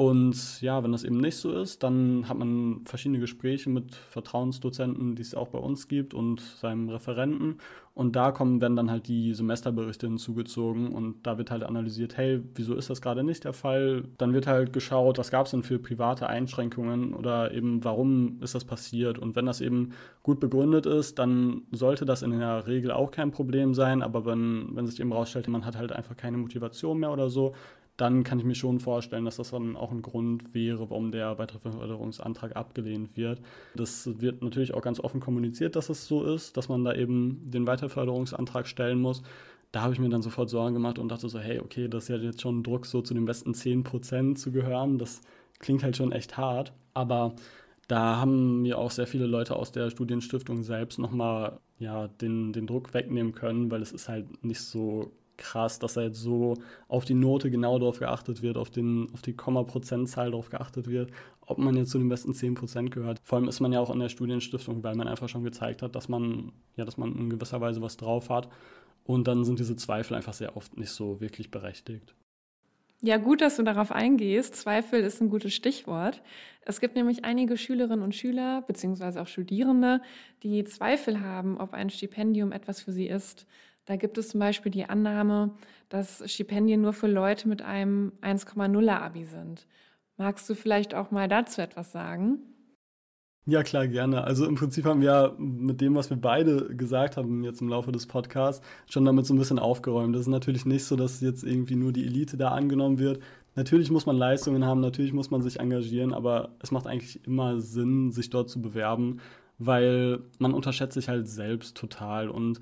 Und 0.00 0.62
ja, 0.62 0.82
wenn 0.82 0.92
das 0.92 1.04
eben 1.04 1.18
nicht 1.18 1.36
so 1.36 1.52
ist, 1.52 1.82
dann 1.82 2.26
hat 2.26 2.38
man 2.38 2.80
verschiedene 2.86 3.20
Gespräche 3.20 3.68
mit 3.68 3.94
Vertrauensdozenten, 3.94 5.14
die 5.14 5.20
es 5.20 5.34
auch 5.34 5.48
bei 5.48 5.58
uns 5.58 5.88
gibt, 5.88 6.14
und 6.14 6.40
seinem 6.40 6.88
Referenten. 6.88 7.58
Und 7.92 8.16
da 8.16 8.32
kommen, 8.32 8.62
werden 8.62 8.76
dann 8.76 8.90
halt 8.90 9.08
die 9.08 9.34
Semesterberichte 9.34 10.06
hinzugezogen 10.06 10.92
und 10.92 11.26
da 11.26 11.36
wird 11.36 11.50
halt 11.50 11.64
analysiert, 11.64 12.16
hey, 12.16 12.40
wieso 12.54 12.76
ist 12.76 12.88
das 12.88 13.02
gerade 13.02 13.22
nicht 13.24 13.44
der 13.44 13.52
Fall? 13.52 14.04
Dann 14.16 14.32
wird 14.32 14.46
halt 14.46 14.72
geschaut, 14.72 15.18
was 15.18 15.30
gab 15.30 15.44
es 15.44 15.50
denn 15.50 15.62
für 15.62 15.78
private 15.78 16.28
Einschränkungen 16.28 17.12
oder 17.12 17.52
eben 17.52 17.84
warum 17.84 18.38
ist 18.40 18.54
das 18.54 18.64
passiert? 18.64 19.18
Und 19.18 19.36
wenn 19.36 19.44
das 19.44 19.60
eben 19.60 19.92
gut 20.22 20.40
begründet 20.40 20.86
ist, 20.86 21.18
dann 21.18 21.64
sollte 21.72 22.06
das 22.06 22.22
in 22.22 22.30
der 22.30 22.66
Regel 22.66 22.90
auch 22.90 23.10
kein 23.10 23.32
Problem 23.32 23.74
sein. 23.74 24.00
Aber 24.00 24.24
wenn, 24.24 24.74
wenn 24.74 24.86
sich 24.86 24.98
eben 24.98 25.12
rausstellt, 25.12 25.48
man 25.48 25.66
hat 25.66 25.76
halt 25.76 25.92
einfach 25.92 26.16
keine 26.16 26.38
Motivation 26.38 27.00
mehr 27.00 27.12
oder 27.12 27.28
so, 27.28 27.54
dann 28.00 28.24
kann 28.24 28.38
ich 28.38 28.44
mir 28.44 28.54
schon 28.54 28.80
vorstellen, 28.80 29.24
dass 29.26 29.36
das 29.36 29.50
dann 29.50 29.76
auch 29.76 29.90
ein 29.90 30.00
Grund 30.00 30.54
wäre, 30.54 30.88
warum 30.88 31.12
der 31.12 31.38
weitere 31.38 31.58
Förderungsantrag 31.58 32.56
abgelehnt 32.56 33.16
wird. 33.16 33.40
Das 33.74 34.20
wird 34.20 34.42
natürlich 34.42 34.72
auch 34.72 34.80
ganz 34.80 35.00
offen 35.00 35.20
kommuniziert, 35.20 35.76
dass 35.76 35.90
es 35.90 36.06
so 36.06 36.24
ist, 36.24 36.56
dass 36.56 36.68
man 36.68 36.84
da 36.84 36.94
eben 36.94 37.50
den 37.50 37.66
Weiterförderungsantrag 37.66 38.66
stellen 38.66 39.00
muss. 39.00 39.22
Da 39.72 39.82
habe 39.82 39.92
ich 39.92 40.00
mir 40.00 40.08
dann 40.08 40.22
sofort 40.22 40.48
Sorgen 40.48 40.74
gemacht 40.74 40.98
und 40.98 41.08
dachte 41.10 41.28
so, 41.28 41.38
hey, 41.38 41.60
okay, 41.60 41.88
das 41.88 42.04
ist 42.04 42.08
ja 42.08 42.16
jetzt 42.16 42.40
schon 42.40 42.62
Druck, 42.62 42.86
so 42.86 43.02
zu 43.02 43.12
den 43.12 43.26
besten 43.26 43.52
10% 43.52 44.36
zu 44.36 44.50
gehören. 44.50 44.98
Das 44.98 45.20
klingt 45.58 45.82
halt 45.82 45.96
schon 45.96 46.12
echt 46.12 46.38
hart. 46.38 46.72
Aber 46.94 47.34
da 47.86 48.16
haben 48.16 48.62
mir 48.62 48.78
auch 48.78 48.90
sehr 48.90 49.06
viele 49.06 49.26
Leute 49.26 49.56
aus 49.56 49.72
der 49.72 49.90
Studienstiftung 49.90 50.62
selbst 50.62 50.98
nochmal 50.98 51.60
ja, 51.78 52.08
den, 52.08 52.52
den 52.52 52.66
Druck 52.66 52.94
wegnehmen 52.94 53.32
können, 53.32 53.70
weil 53.70 53.82
es 53.82 53.92
ist 53.92 54.08
halt 54.08 54.42
nicht 54.42 54.60
so 54.60 55.12
krass, 55.40 55.80
dass 55.80 55.94
da 55.94 56.02
jetzt 56.02 56.20
so 56.20 56.54
auf 56.86 57.04
die 57.04 57.14
Note 57.14 57.50
genau 57.50 57.78
darauf 57.78 57.98
geachtet 57.98 58.42
wird, 58.42 58.56
auf, 58.56 58.70
den, 58.70 59.08
auf 59.12 59.22
die 59.22 59.32
Komma-Prozentzahl 59.32 60.30
darauf 60.30 60.50
geachtet 60.50 60.86
wird, 60.86 61.10
ob 61.40 61.58
man 61.58 61.76
jetzt 61.76 61.90
zu 61.90 61.98
den 61.98 62.08
besten 62.08 62.32
10% 62.32 62.90
gehört. 62.90 63.18
Vor 63.24 63.38
allem 63.38 63.48
ist 63.48 63.60
man 63.60 63.72
ja 63.72 63.80
auch 63.80 63.90
in 63.90 63.98
der 63.98 64.08
Studienstiftung, 64.08 64.84
weil 64.84 64.94
man 64.94 65.08
einfach 65.08 65.28
schon 65.28 65.42
gezeigt 65.42 65.82
hat, 65.82 65.96
dass 65.96 66.08
man, 66.08 66.52
ja, 66.76 66.84
dass 66.84 66.96
man 66.96 67.16
in 67.16 67.30
gewisser 67.30 67.60
Weise 67.60 67.82
was 67.82 67.96
drauf 67.96 68.30
hat. 68.30 68.48
Und 69.04 69.26
dann 69.26 69.44
sind 69.44 69.58
diese 69.58 69.74
Zweifel 69.74 70.14
einfach 70.14 70.34
sehr 70.34 70.56
oft 70.56 70.76
nicht 70.76 70.90
so 70.90 71.20
wirklich 71.20 71.50
berechtigt. 71.50 72.14
Ja, 73.02 73.16
gut, 73.16 73.40
dass 73.40 73.56
du 73.56 73.62
darauf 73.62 73.92
eingehst. 73.92 74.54
Zweifel 74.56 75.00
ist 75.00 75.22
ein 75.22 75.30
gutes 75.30 75.54
Stichwort. 75.54 76.20
Es 76.66 76.80
gibt 76.80 76.96
nämlich 76.96 77.24
einige 77.24 77.56
Schülerinnen 77.56 78.02
und 78.02 78.14
Schüler, 78.14 78.62
beziehungsweise 78.66 79.22
auch 79.22 79.26
Studierende, 79.26 80.02
die 80.42 80.62
Zweifel 80.64 81.20
haben, 81.20 81.58
ob 81.58 81.72
ein 81.72 81.88
Stipendium 81.88 82.52
etwas 82.52 82.82
für 82.82 82.92
sie 82.92 83.08
ist. 83.08 83.46
Da 83.90 83.96
gibt 83.96 84.18
es 84.18 84.28
zum 84.28 84.38
Beispiel 84.38 84.70
die 84.70 84.84
Annahme, 84.84 85.50
dass 85.88 86.22
Stipendien 86.30 86.80
nur 86.80 86.92
für 86.92 87.08
Leute 87.08 87.48
mit 87.48 87.60
einem 87.60 88.12
1,0er 88.22 89.00
Abi 89.00 89.24
sind. 89.24 89.66
Magst 90.16 90.48
du 90.48 90.54
vielleicht 90.54 90.94
auch 90.94 91.10
mal 91.10 91.26
dazu 91.26 91.60
etwas 91.60 91.90
sagen? 91.90 92.38
Ja, 93.46 93.64
klar, 93.64 93.88
gerne. 93.88 94.22
Also 94.22 94.46
im 94.46 94.54
Prinzip 94.54 94.84
haben 94.84 95.00
wir 95.00 95.34
mit 95.38 95.80
dem, 95.80 95.96
was 95.96 96.08
wir 96.08 96.16
beide 96.16 96.72
gesagt 96.76 97.16
haben 97.16 97.42
jetzt 97.42 97.62
im 97.62 97.68
Laufe 97.68 97.90
des 97.90 98.06
Podcasts, 98.06 98.64
schon 98.88 99.04
damit 99.04 99.26
so 99.26 99.34
ein 99.34 99.38
bisschen 99.38 99.58
aufgeräumt. 99.58 100.14
Das 100.14 100.20
ist 100.20 100.28
natürlich 100.28 100.64
nicht 100.64 100.84
so, 100.84 100.94
dass 100.94 101.20
jetzt 101.20 101.42
irgendwie 101.42 101.74
nur 101.74 101.92
die 101.92 102.06
Elite 102.06 102.36
da 102.36 102.50
angenommen 102.50 103.00
wird. 103.00 103.20
Natürlich 103.56 103.90
muss 103.90 104.06
man 104.06 104.14
Leistungen 104.14 104.64
haben, 104.64 104.80
natürlich 104.80 105.12
muss 105.12 105.32
man 105.32 105.42
sich 105.42 105.58
engagieren, 105.58 106.14
aber 106.14 106.50
es 106.60 106.70
macht 106.70 106.86
eigentlich 106.86 107.26
immer 107.26 107.58
Sinn, 107.60 108.12
sich 108.12 108.30
dort 108.30 108.50
zu 108.50 108.62
bewerben, 108.62 109.18
weil 109.58 110.20
man 110.38 110.54
unterschätzt 110.54 110.94
sich 110.94 111.08
halt 111.08 111.26
selbst 111.26 111.76
total 111.76 112.28
und 112.28 112.60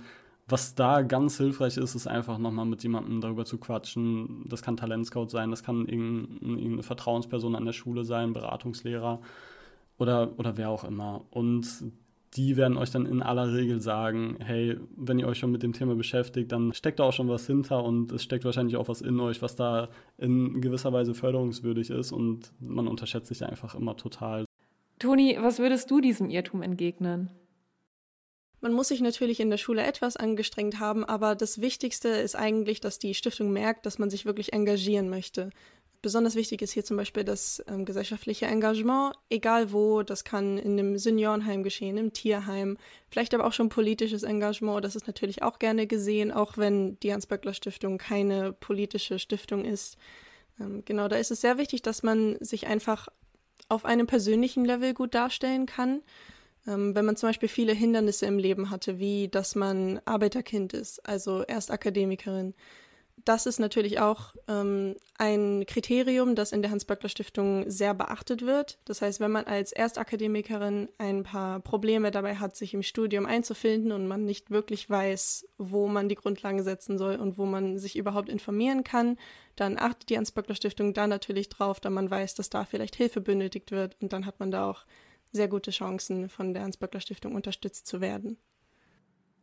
was 0.48 0.74
da 0.74 1.02
ganz 1.02 1.37
hilfreich 1.37 1.76
ist, 1.76 1.94
ist 1.94 2.06
einfach 2.06 2.38
nochmal 2.38 2.64
mit 2.64 2.82
jemandem 2.82 3.20
darüber 3.20 3.44
zu 3.44 3.58
quatschen. 3.58 4.44
Das 4.48 4.62
kann 4.62 4.76
Talentscout 4.76 5.28
sein, 5.28 5.50
das 5.50 5.62
kann 5.62 5.87
irgendeine 5.87 6.82
Vertrauensperson 6.82 7.54
an 7.54 7.66
der 7.66 7.72
Schule 7.72 8.04
sein, 8.04 8.32
Beratungslehrer 8.32 9.20
oder, 9.98 10.38
oder 10.38 10.56
wer 10.56 10.70
auch 10.70 10.84
immer. 10.84 11.24
Und 11.30 11.92
die 12.34 12.56
werden 12.56 12.76
euch 12.76 12.90
dann 12.90 13.06
in 13.06 13.22
aller 13.22 13.52
Regel 13.52 13.80
sagen, 13.80 14.37
hey, 14.40 14.78
wenn 14.96 15.18
ihr 15.18 15.26
euch 15.26 15.38
schon 15.38 15.50
mit 15.50 15.62
dem 15.62 15.72
Thema 15.72 15.94
beschäftigt, 15.94 16.52
dann 16.52 16.72
steckt 16.72 16.98
da 16.98 17.04
auch 17.04 17.12
schon 17.12 17.28
was 17.28 17.46
hinter 17.46 17.82
und 17.84 18.12
es 18.12 18.22
steckt 18.22 18.44
wahrscheinlich 18.44 18.76
auch 18.76 18.88
was 18.88 19.00
in 19.00 19.18
euch, 19.20 19.40
was 19.42 19.56
da 19.56 19.88
in 20.18 20.61
gewisser 20.61 20.92
Weise 20.92 21.14
förderungswürdig 21.14 21.90
ist 21.90 22.12
und 22.12 22.52
man 22.61 22.87
unterschätzt 22.87 23.28
sich 23.28 23.44
einfach 23.44 23.74
immer 23.74 23.96
total. 23.96 24.44
Toni, 24.98 25.38
was 25.40 25.58
würdest 25.58 25.90
du 25.90 26.00
diesem 26.00 26.28
Irrtum 26.28 26.62
entgegnen? 26.62 27.30
Man 28.60 28.72
muss 28.72 28.88
sich 28.88 29.00
natürlich 29.00 29.40
in 29.40 29.50
der 29.50 29.56
Schule 29.56 29.84
etwas 29.84 30.16
angestrengt 30.16 30.80
haben, 30.80 31.04
aber 31.04 31.36
das 31.36 31.60
Wichtigste 31.60 32.08
ist 32.08 32.34
eigentlich, 32.34 32.80
dass 32.80 32.98
die 32.98 33.14
Stiftung 33.14 33.52
merkt, 33.52 33.86
dass 33.86 33.98
man 33.98 34.10
sich 34.10 34.26
wirklich 34.26 34.52
engagieren 34.52 35.08
möchte. 35.08 35.50
Besonders 36.00 36.36
wichtig 36.36 36.62
ist 36.62 36.72
hier 36.72 36.84
zum 36.84 36.96
Beispiel 36.96 37.24
das 37.24 37.62
ähm, 37.66 37.84
gesellschaftliche 37.84 38.46
Engagement, 38.46 39.14
egal 39.30 39.72
wo. 39.72 40.04
Das 40.04 40.22
kann 40.22 40.56
in 40.56 40.78
einem 40.78 40.96
Seniorenheim 40.96 41.64
geschehen, 41.64 41.96
im 41.96 42.12
Tierheim, 42.12 42.78
vielleicht 43.10 43.34
aber 43.34 43.44
auch 43.44 43.52
schon 43.52 43.68
politisches 43.68 44.22
Engagement. 44.22 44.84
Das 44.84 44.94
ist 44.94 45.08
natürlich 45.08 45.42
auch 45.42 45.58
gerne 45.58 45.88
gesehen, 45.88 46.30
auch 46.30 46.56
wenn 46.56 47.00
die 47.00 47.12
Hans-Böckler-Stiftung 47.12 47.98
keine 47.98 48.52
politische 48.52 49.18
Stiftung 49.18 49.64
ist. 49.64 49.96
Ähm, 50.60 50.82
genau, 50.84 51.08
da 51.08 51.16
ist 51.16 51.32
es 51.32 51.40
sehr 51.40 51.58
wichtig, 51.58 51.82
dass 51.82 52.04
man 52.04 52.36
sich 52.38 52.68
einfach 52.68 53.08
auf 53.68 53.84
einem 53.84 54.06
persönlichen 54.06 54.64
Level 54.64 54.94
gut 54.94 55.14
darstellen 55.14 55.66
kann. 55.66 56.02
Ähm, 56.68 56.94
wenn 56.94 57.07
man 57.07 57.16
zum 57.16 57.31
Beispiel 57.31 57.48
viele 57.48 57.72
Hindernisse 57.72 58.26
im 58.26 58.38
Leben 58.38 58.70
hatte, 58.70 58.98
wie 58.98 59.28
dass 59.28 59.54
man 59.54 60.00
Arbeiterkind 60.04 60.74
ist, 60.74 61.04
also 61.09 61.42
erst 61.42 61.70
Akademikerin. 61.70 62.54
Das 63.24 63.46
ist 63.46 63.59
natürlich 63.59 63.98
auch 64.00 64.35
ähm, 64.46 64.94
ein 65.18 65.64
Kriterium, 65.66 66.35
das 66.37 66.52
in 66.52 66.62
der 66.62 66.70
Hans-Böckler-Stiftung 66.70 67.68
sehr 67.68 67.92
beachtet 67.92 68.46
wird. 68.46 68.78
Das 68.85 69.02
heißt, 69.02 69.18
wenn 69.18 69.33
man 69.33 69.44
als 69.44 69.72
Erstakademikerin 69.72 70.88
ein 70.98 71.24
paar 71.24 71.59
Probleme 71.61 72.12
dabei 72.12 72.37
hat, 72.37 72.54
sich 72.57 72.74
im 72.74 72.85
Studium 72.85 73.26
einzufinden 73.26 73.90
und 73.90 74.07
man 74.07 74.24
nicht 74.24 74.50
wirklich 74.50 74.88
weiß, 74.88 75.48
wo 75.59 75.88
man 75.88 76.09
die 76.09 76.14
Grundlagen 76.14 76.62
setzen 76.62 76.96
soll 76.96 77.16
und 77.16 77.38
wo 77.38 77.44
man 77.44 77.78
sich 77.78 77.96
überhaupt 77.96 78.28
informieren 78.28 78.85
kann, 78.85 79.18
dann 79.57 79.78
achtet 79.78 80.11
die 80.11 80.16
Hans-Böckler-Stiftung 80.16 80.94
da 80.94 81.07
natürlich 81.07 81.48
drauf, 81.48 81.81
da 81.81 81.90
man 81.90 82.11
weiß, 82.11 82.37
dass 82.37 82.50
da 82.50 82.64
vielleicht 82.64 82.94
Hilfe 82.94 83.20
benötigt 83.20 83.72
wird 83.72 83.96
und 84.00 84.12
dann 84.12 84.26
hat 84.26 84.38
man 84.38 84.52
da 84.52 84.70
auch 84.70 84.85
sehr 85.32 85.48
gute 85.48 85.70
Chancen, 85.70 86.28
von 86.28 86.54
der 86.54 86.62
Hans-Böckler-Stiftung 86.62 87.34
unterstützt 87.34 87.86
zu 87.86 88.00
werden. 88.00 88.38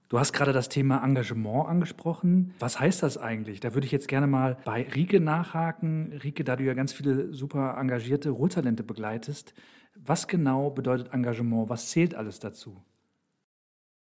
Du 0.07 0.19
hast 0.19 0.33
gerade 0.33 0.53
das 0.53 0.69
Thema 0.69 1.03
Engagement 1.03 1.67
angesprochen. 1.67 2.53
Was 2.59 2.79
heißt 2.79 3.01
das 3.01 3.17
eigentlich? 3.17 3.59
Da 3.59 3.73
würde 3.73 3.85
ich 3.85 3.91
jetzt 3.91 4.07
gerne 4.07 4.27
mal 4.27 4.57
bei 4.63 4.83
Rike 4.83 5.19
nachhaken. 5.19 6.13
Rike, 6.23 6.43
da 6.43 6.55
du 6.55 6.63
ja 6.63 6.75
ganz 6.75 6.93
viele 6.93 7.33
super 7.33 7.75
engagierte 7.79 8.29
Ruhrtalente 8.29 8.83
begleitest, 8.83 9.55
was 9.95 10.27
genau 10.27 10.69
bedeutet 10.69 11.11
Engagement? 11.13 11.69
Was 11.69 11.89
zählt 11.89 12.13
alles 12.13 12.39
dazu? 12.39 12.83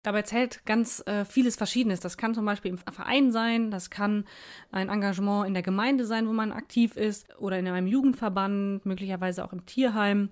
Dabei 0.02 0.22
zählt 0.22 0.66
ganz 0.66 1.02
äh, 1.06 1.24
vieles 1.24 1.56
Verschiedenes. 1.56 2.00
Das 2.00 2.18
kann 2.18 2.34
zum 2.34 2.44
Beispiel 2.44 2.72
im 2.72 2.78
Verein 2.78 3.32
sein, 3.32 3.70
das 3.70 3.88
kann 3.88 4.24
ein 4.70 4.90
Engagement 4.90 5.46
in 5.46 5.54
der 5.54 5.62
Gemeinde 5.62 6.04
sein, 6.04 6.28
wo 6.28 6.32
man 6.32 6.52
aktiv 6.52 6.96
ist, 6.96 7.26
oder 7.38 7.58
in 7.58 7.66
einem 7.66 7.86
Jugendverband, 7.86 8.84
möglicherweise 8.84 9.44
auch 9.44 9.52
im 9.52 9.64
Tierheim. 9.64 10.30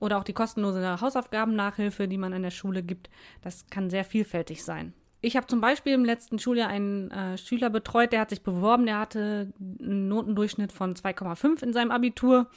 Oder 0.00 0.18
auch 0.18 0.24
die 0.24 0.32
kostenlose 0.32 1.00
Hausaufgabennachhilfe, 1.00 2.08
die 2.08 2.18
man 2.18 2.32
an 2.32 2.42
der 2.42 2.50
Schule 2.50 2.82
gibt. 2.82 3.10
Das 3.42 3.66
kann 3.68 3.90
sehr 3.90 4.04
vielfältig 4.04 4.64
sein. 4.64 4.92
Ich 5.20 5.36
habe 5.36 5.46
zum 5.46 5.62
Beispiel 5.62 5.94
im 5.94 6.04
letzten 6.04 6.38
Schuljahr 6.38 6.68
einen 6.68 7.10
äh, 7.10 7.38
Schüler 7.38 7.70
betreut, 7.70 8.12
der 8.12 8.20
hat 8.20 8.28
sich 8.28 8.42
beworben, 8.42 8.84
der 8.84 8.98
hatte 8.98 9.54
einen 9.80 10.08
Notendurchschnitt 10.08 10.70
von 10.70 10.94
2,5 10.94 11.62
in 11.62 11.72
seinem 11.72 11.90
Abitur. 11.90 12.48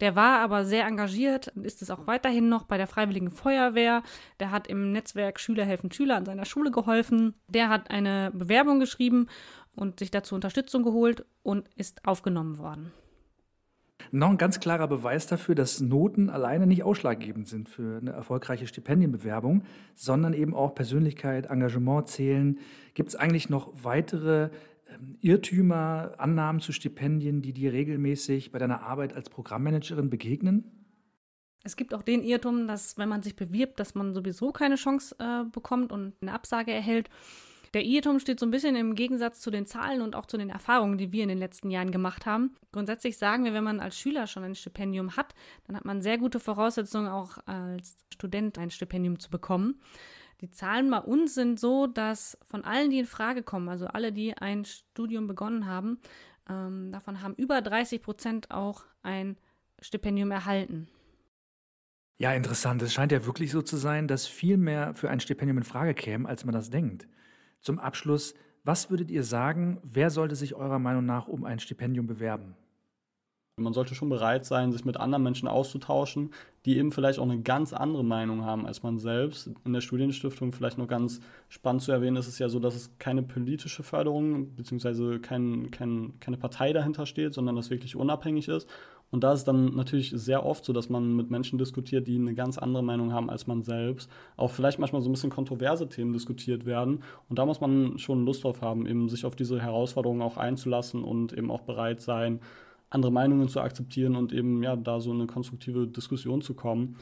Der 0.00 0.16
war 0.16 0.40
aber 0.40 0.64
sehr 0.64 0.86
engagiert, 0.86 1.46
ist 1.62 1.82
es 1.82 1.90
auch 1.90 2.06
weiterhin 2.06 2.48
noch 2.48 2.64
bei 2.64 2.76
der 2.78 2.88
Freiwilligen 2.88 3.30
Feuerwehr. 3.30 4.02
Der 4.40 4.50
hat 4.50 4.66
im 4.66 4.90
Netzwerk 4.90 5.38
Schüler 5.38 5.64
helfen 5.64 5.92
Schüler 5.92 6.16
an 6.16 6.26
seiner 6.26 6.44
Schule 6.44 6.70
geholfen. 6.72 7.34
Der 7.48 7.68
hat 7.68 7.90
eine 7.90 8.32
Bewerbung 8.34 8.80
geschrieben 8.80 9.28
und 9.76 10.00
sich 10.00 10.10
dazu 10.10 10.34
Unterstützung 10.34 10.82
geholt 10.82 11.24
und 11.42 11.68
ist 11.76 12.04
aufgenommen 12.06 12.58
worden. 12.58 12.92
Noch 14.12 14.30
ein 14.30 14.38
ganz 14.38 14.60
klarer 14.60 14.86
Beweis 14.88 15.26
dafür, 15.26 15.54
dass 15.54 15.80
Noten 15.80 16.30
alleine 16.30 16.66
nicht 16.66 16.82
ausschlaggebend 16.82 17.48
sind 17.48 17.68
für 17.68 17.98
eine 17.98 18.10
erfolgreiche 18.10 18.66
Stipendienbewerbung, 18.66 19.64
sondern 19.94 20.32
eben 20.32 20.54
auch 20.54 20.74
Persönlichkeit, 20.74 21.46
Engagement 21.46 22.08
zählen. 22.08 22.58
Gibt 22.94 23.08
es 23.08 23.16
eigentlich 23.16 23.50
noch 23.50 23.72
weitere 23.82 24.50
ähm, 24.90 25.16
Irrtümer, 25.20 26.14
Annahmen 26.18 26.60
zu 26.60 26.72
Stipendien, 26.72 27.42
die 27.42 27.52
dir 27.52 27.72
regelmäßig 27.72 28.52
bei 28.52 28.58
deiner 28.58 28.82
Arbeit 28.82 29.14
als 29.14 29.28
Programmmanagerin 29.28 30.10
begegnen? 30.10 30.86
Es 31.64 31.74
gibt 31.74 31.92
auch 31.92 32.02
den 32.02 32.22
Irrtum, 32.22 32.68
dass 32.68 32.96
wenn 32.96 33.08
man 33.08 33.22
sich 33.22 33.34
bewirbt, 33.34 33.80
dass 33.80 33.96
man 33.96 34.14
sowieso 34.14 34.52
keine 34.52 34.76
Chance 34.76 35.16
äh, 35.18 35.44
bekommt 35.50 35.90
und 35.90 36.14
eine 36.20 36.32
Absage 36.32 36.72
erhält. 36.72 37.10
Der 37.76 37.84
Irrtum 37.84 38.20
steht 38.20 38.40
so 38.40 38.46
ein 38.46 38.50
bisschen 38.50 38.74
im 38.74 38.94
Gegensatz 38.94 39.40
zu 39.40 39.50
den 39.50 39.66
Zahlen 39.66 40.00
und 40.00 40.16
auch 40.16 40.24
zu 40.24 40.38
den 40.38 40.48
Erfahrungen, 40.48 40.96
die 40.96 41.12
wir 41.12 41.22
in 41.22 41.28
den 41.28 41.36
letzten 41.36 41.70
Jahren 41.70 41.90
gemacht 41.90 42.24
haben. 42.24 42.56
Grundsätzlich 42.72 43.18
sagen 43.18 43.44
wir, 43.44 43.52
wenn 43.52 43.64
man 43.64 43.80
als 43.80 43.98
Schüler 43.98 44.26
schon 44.26 44.44
ein 44.44 44.54
Stipendium 44.54 45.14
hat, 45.18 45.34
dann 45.66 45.76
hat 45.76 45.84
man 45.84 46.00
sehr 46.00 46.16
gute 46.16 46.40
Voraussetzungen, 46.40 47.06
auch 47.06 47.36
als 47.44 47.98
Student 48.10 48.56
ein 48.56 48.70
Stipendium 48.70 49.18
zu 49.18 49.28
bekommen. 49.28 49.78
Die 50.40 50.50
Zahlen 50.50 50.90
bei 50.90 51.00
uns 51.00 51.34
sind 51.34 51.60
so, 51.60 51.86
dass 51.86 52.38
von 52.46 52.64
allen, 52.64 52.88
die 52.88 53.00
in 53.00 53.04
Frage 53.04 53.42
kommen, 53.42 53.68
also 53.68 53.88
alle, 53.88 54.10
die 54.10 54.32
ein 54.32 54.64
Studium 54.64 55.26
begonnen 55.26 55.66
haben, 55.66 56.00
ähm, 56.48 56.92
davon 56.92 57.20
haben 57.20 57.34
über 57.34 57.60
30 57.60 58.00
Prozent 58.00 58.50
auch 58.52 58.84
ein 59.02 59.36
Stipendium 59.82 60.30
erhalten. 60.30 60.88
Ja, 62.16 62.32
interessant. 62.32 62.80
Es 62.80 62.94
scheint 62.94 63.12
ja 63.12 63.26
wirklich 63.26 63.50
so 63.50 63.60
zu 63.60 63.76
sein, 63.76 64.08
dass 64.08 64.26
viel 64.26 64.56
mehr 64.56 64.94
für 64.94 65.10
ein 65.10 65.20
Stipendium 65.20 65.58
in 65.58 65.64
Frage 65.64 65.92
käme, 65.92 66.26
als 66.26 66.46
man 66.46 66.54
das 66.54 66.70
denkt. 66.70 67.06
Zum 67.60 67.78
Abschluss, 67.78 68.34
was 68.64 68.90
würdet 68.90 69.10
ihr 69.10 69.22
sagen, 69.22 69.78
wer 69.82 70.10
sollte 70.10 70.34
sich 70.34 70.54
eurer 70.54 70.78
Meinung 70.78 71.06
nach 71.06 71.28
um 71.28 71.44
ein 71.44 71.58
Stipendium 71.58 72.06
bewerben? 72.06 72.56
Man 73.58 73.72
sollte 73.72 73.94
schon 73.94 74.10
bereit 74.10 74.44
sein, 74.44 74.70
sich 74.70 74.84
mit 74.84 74.98
anderen 74.98 75.22
Menschen 75.22 75.48
auszutauschen, 75.48 76.34
die 76.66 76.76
eben 76.76 76.92
vielleicht 76.92 77.18
auch 77.18 77.24
eine 77.24 77.40
ganz 77.40 77.72
andere 77.72 78.04
Meinung 78.04 78.44
haben 78.44 78.66
als 78.66 78.82
man 78.82 78.98
selbst. 78.98 79.50
In 79.64 79.72
der 79.72 79.80
Studienstiftung 79.80 80.52
vielleicht 80.52 80.76
noch 80.76 80.88
ganz 80.88 81.22
spannend 81.48 81.80
zu 81.80 81.90
erwähnen, 81.90 82.16
ist 82.16 82.28
es 82.28 82.38
ja 82.38 82.50
so, 82.50 82.60
dass 82.60 82.74
es 82.74 82.98
keine 82.98 83.22
politische 83.22 83.82
Förderung 83.82 84.54
bzw. 84.56 85.20
Kein, 85.20 85.70
kein, 85.70 86.20
keine 86.20 86.36
Partei 86.36 86.74
dahinter 86.74 87.06
steht, 87.06 87.32
sondern 87.32 87.56
das 87.56 87.70
wirklich 87.70 87.96
unabhängig 87.96 88.48
ist. 88.48 88.68
Und 89.16 89.24
da 89.24 89.32
ist 89.32 89.44
dann 89.44 89.74
natürlich 89.74 90.10
sehr 90.14 90.44
oft 90.44 90.62
so, 90.62 90.74
dass 90.74 90.90
man 90.90 91.16
mit 91.16 91.30
Menschen 91.30 91.58
diskutiert, 91.58 92.06
die 92.06 92.16
eine 92.16 92.34
ganz 92.34 92.58
andere 92.58 92.82
Meinung 92.82 93.14
haben 93.14 93.30
als 93.30 93.46
man 93.46 93.62
selbst. 93.62 94.10
Auch 94.36 94.50
vielleicht 94.50 94.78
manchmal 94.78 95.00
so 95.00 95.08
ein 95.08 95.12
bisschen 95.12 95.30
kontroverse 95.30 95.88
Themen 95.88 96.12
diskutiert 96.12 96.66
werden. 96.66 97.02
Und 97.30 97.38
da 97.38 97.46
muss 97.46 97.62
man 97.62 97.98
schon 97.98 98.26
Lust 98.26 98.44
drauf 98.44 98.60
haben, 98.60 98.84
eben 98.84 99.08
sich 99.08 99.24
auf 99.24 99.34
diese 99.34 99.58
Herausforderungen 99.58 100.20
auch 100.20 100.36
einzulassen 100.36 101.02
und 101.02 101.32
eben 101.32 101.50
auch 101.50 101.62
bereit 101.62 102.02
sein, 102.02 102.40
andere 102.90 103.10
Meinungen 103.10 103.48
zu 103.48 103.62
akzeptieren 103.62 104.16
und 104.16 104.34
eben 104.34 104.62
ja 104.62 104.76
da 104.76 105.00
so 105.00 105.12
eine 105.12 105.26
konstruktive 105.26 105.86
Diskussion 105.86 106.42
zu 106.42 106.52
kommen. 106.52 106.96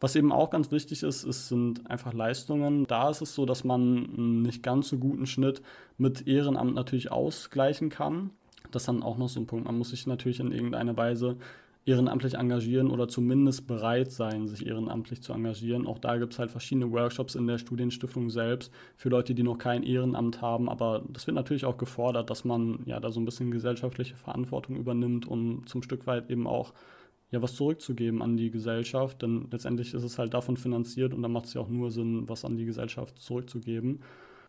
Was 0.00 0.16
eben 0.16 0.32
auch 0.32 0.50
ganz 0.50 0.72
wichtig 0.72 1.04
ist, 1.04 1.22
ist, 1.22 1.46
sind 1.46 1.88
einfach 1.88 2.12
Leistungen. 2.12 2.88
Da 2.88 3.08
ist 3.08 3.22
es 3.22 3.36
so, 3.36 3.46
dass 3.46 3.62
man 3.62 3.80
einen 4.18 4.42
nicht 4.42 4.64
ganz 4.64 4.88
so 4.88 4.98
guten 4.98 5.26
Schnitt 5.26 5.62
mit 5.96 6.26
Ehrenamt 6.26 6.74
natürlich 6.74 7.12
ausgleichen 7.12 7.88
kann 7.88 8.30
das 8.74 8.82
ist 8.82 8.88
dann 8.88 9.02
auch 9.02 9.18
noch 9.18 9.28
so 9.28 9.40
ein 9.40 9.46
Punkt. 9.46 9.66
Man 9.66 9.78
muss 9.78 9.90
sich 9.90 10.06
natürlich 10.06 10.40
in 10.40 10.52
irgendeiner 10.52 10.96
Weise 10.96 11.36
ehrenamtlich 11.84 12.34
engagieren 12.34 12.90
oder 12.90 13.08
zumindest 13.08 13.66
bereit 13.66 14.12
sein, 14.12 14.46
sich 14.46 14.66
ehrenamtlich 14.66 15.20
zu 15.22 15.32
engagieren. 15.32 15.86
Auch 15.86 15.98
da 15.98 16.16
gibt 16.16 16.32
es 16.32 16.38
halt 16.38 16.50
verschiedene 16.50 16.92
Workshops 16.92 17.34
in 17.34 17.46
der 17.46 17.58
Studienstiftung 17.58 18.30
selbst 18.30 18.72
für 18.96 19.08
Leute, 19.08 19.34
die 19.34 19.42
noch 19.42 19.58
kein 19.58 19.82
Ehrenamt 19.82 20.40
haben. 20.40 20.68
Aber 20.68 21.02
das 21.08 21.26
wird 21.26 21.34
natürlich 21.34 21.64
auch 21.64 21.78
gefordert, 21.78 22.30
dass 22.30 22.44
man 22.44 22.80
ja 22.86 23.00
da 23.00 23.10
so 23.10 23.20
ein 23.20 23.24
bisschen 23.24 23.50
gesellschaftliche 23.50 24.14
Verantwortung 24.14 24.76
übernimmt, 24.76 25.26
um 25.26 25.66
zum 25.66 25.82
Stück 25.82 26.06
weit 26.06 26.30
eben 26.30 26.46
auch 26.46 26.72
ja 27.32 27.42
was 27.42 27.56
zurückzugeben 27.56 28.22
an 28.22 28.36
die 28.36 28.52
Gesellschaft. 28.52 29.20
Denn 29.22 29.48
letztendlich 29.50 29.92
ist 29.92 30.04
es 30.04 30.18
halt 30.18 30.34
davon 30.34 30.56
finanziert 30.56 31.12
und 31.12 31.22
dann 31.22 31.32
macht 31.32 31.46
es 31.46 31.54
ja 31.54 31.60
auch 31.60 31.68
nur 31.68 31.90
Sinn, 31.90 32.28
was 32.28 32.44
an 32.44 32.56
die 32.56 32.64
Gesellschaft 32.64 33.18
zurückzugeben. 33.18 34.00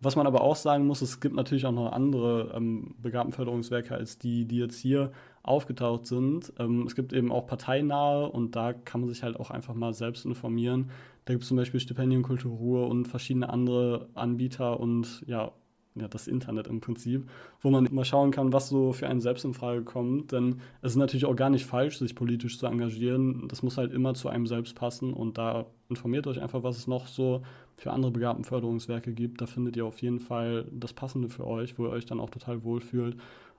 Was 0.03 0.17
man 0.17 0.27
aber 0.27 0.41
auch 0.41 0.57
sagen 0.57 0.85
muss, 0.85 1.01
es 1.01 1.21
gibt 1.21 1.33
natürlich 1.33 1.65
auch 1.65 1.71
noch 1.71 1.93
andere 1.93 2.51
ähm, 2.53 2.93
Begabtenförderungswerke 3.01 3.95
als 3.95 4.17
die, 4.17 4.45
die 4.45 4.57
jetzt 4.57 4.77
hier 4.77 5.11
aufgetaucht 5.43 6.07
sind. 6.07 6.51
Ähm, 6.59 6.85
es 6.85 6.95
gibt 6.95 7.13
eben 7.13 7.31
auch 7.31 7.47
parteinahe 7.47 8.29
und 8.29 8.55
da 8.57 8.73
kann 8.73 8.99
man 8.99 9.09
sich 9.09 9.23
halt 9.23 9.39
auch 9.39 9.49
einfach 9.49 9.73
mal 9.73 9.93
selbst 9.93 10.25
informieren. 10.25 10.91
Da 11.23 11.33
gibt 11.33 11.43
es 11.43 11.47
zum 11.47 11.55
Beispiel 11.55 11.79
Stipendien 11.79 12.21
Kultur 12.21 12.51
Ruhe 12.51 12.85
und 12.85 13.07
verschiedene 13.07 13.47
andere 13.47 14.09
Anbieter 14.13 14.77
und 14.77 15.23
ja, 15.25 15.53
ja, 15.95 16.07
das 16.07 16.27
Internet 16.27 16.67
im 16.67 16.81
Prinzip, 16.81 17.29
wo 17.61 17.69
man 17.69 17.87
mal 17.91 18.03
schauen 18.03 18.31
kann, 18.31 18.51
was 18.51 18.67
so 18.69 18.93
für 18.93 19.07
einen 19.07 19.21
selbst 19.21 19.45
in 19.45 19.53
Frage 19.53 19.83
kommt. 19.83 20.31
Denn 20.31 20.59
es 20.81 20.91
ist 20.91 20.97
natürlich 20.97 21.25
auch 21.25 21.35
gar 21.35 21.49
nicht 21.49 21.65
falsch, 21.65 21.99
sich 21.99 22.15
politisch 22.15 22.57
zu 22.57 22.65
engagieren. 22.65 23.47
Das 23.47 23.63
muss 23.63 23.77
halt 23.77 23.93
immer 23.93 24.13
zu 24.15 24.27
einem 24.27 24.47
selbst 24.47 24.75
passen 24.75 25.13
und 25.13 25.37
da 25.37 25.67
informiert 25.89 26.25
euch 26.27 26.41
einfach, 26.41 26.63
was 26.63 26.77
es 26.77 26.87
noch 26.87 27.07
so 27.07 27.43
für 27.83 27.91
andere 27.91 28.11
Begabtenförderungswerke 28.11 29.13
gibt. 29.13 29.41
Da 29.41 29.45
findet 29.45 29.75
ihr 29.75 29.85
auf 29.85 30.01
jeden 30.01 30.19
Fall 30.19 30.65
das 30.71 30.93
Passende 30.93 31.27
für 31.27 31.45
euch, 31.45 31.77
wo 31.77 31.85
ihr 31.85 31.91
euch 31.91 32.05
dann 32.05 32.21
auch 32.21 32.29
total 32.29 32.63
wohlfühlt 32.63 33.17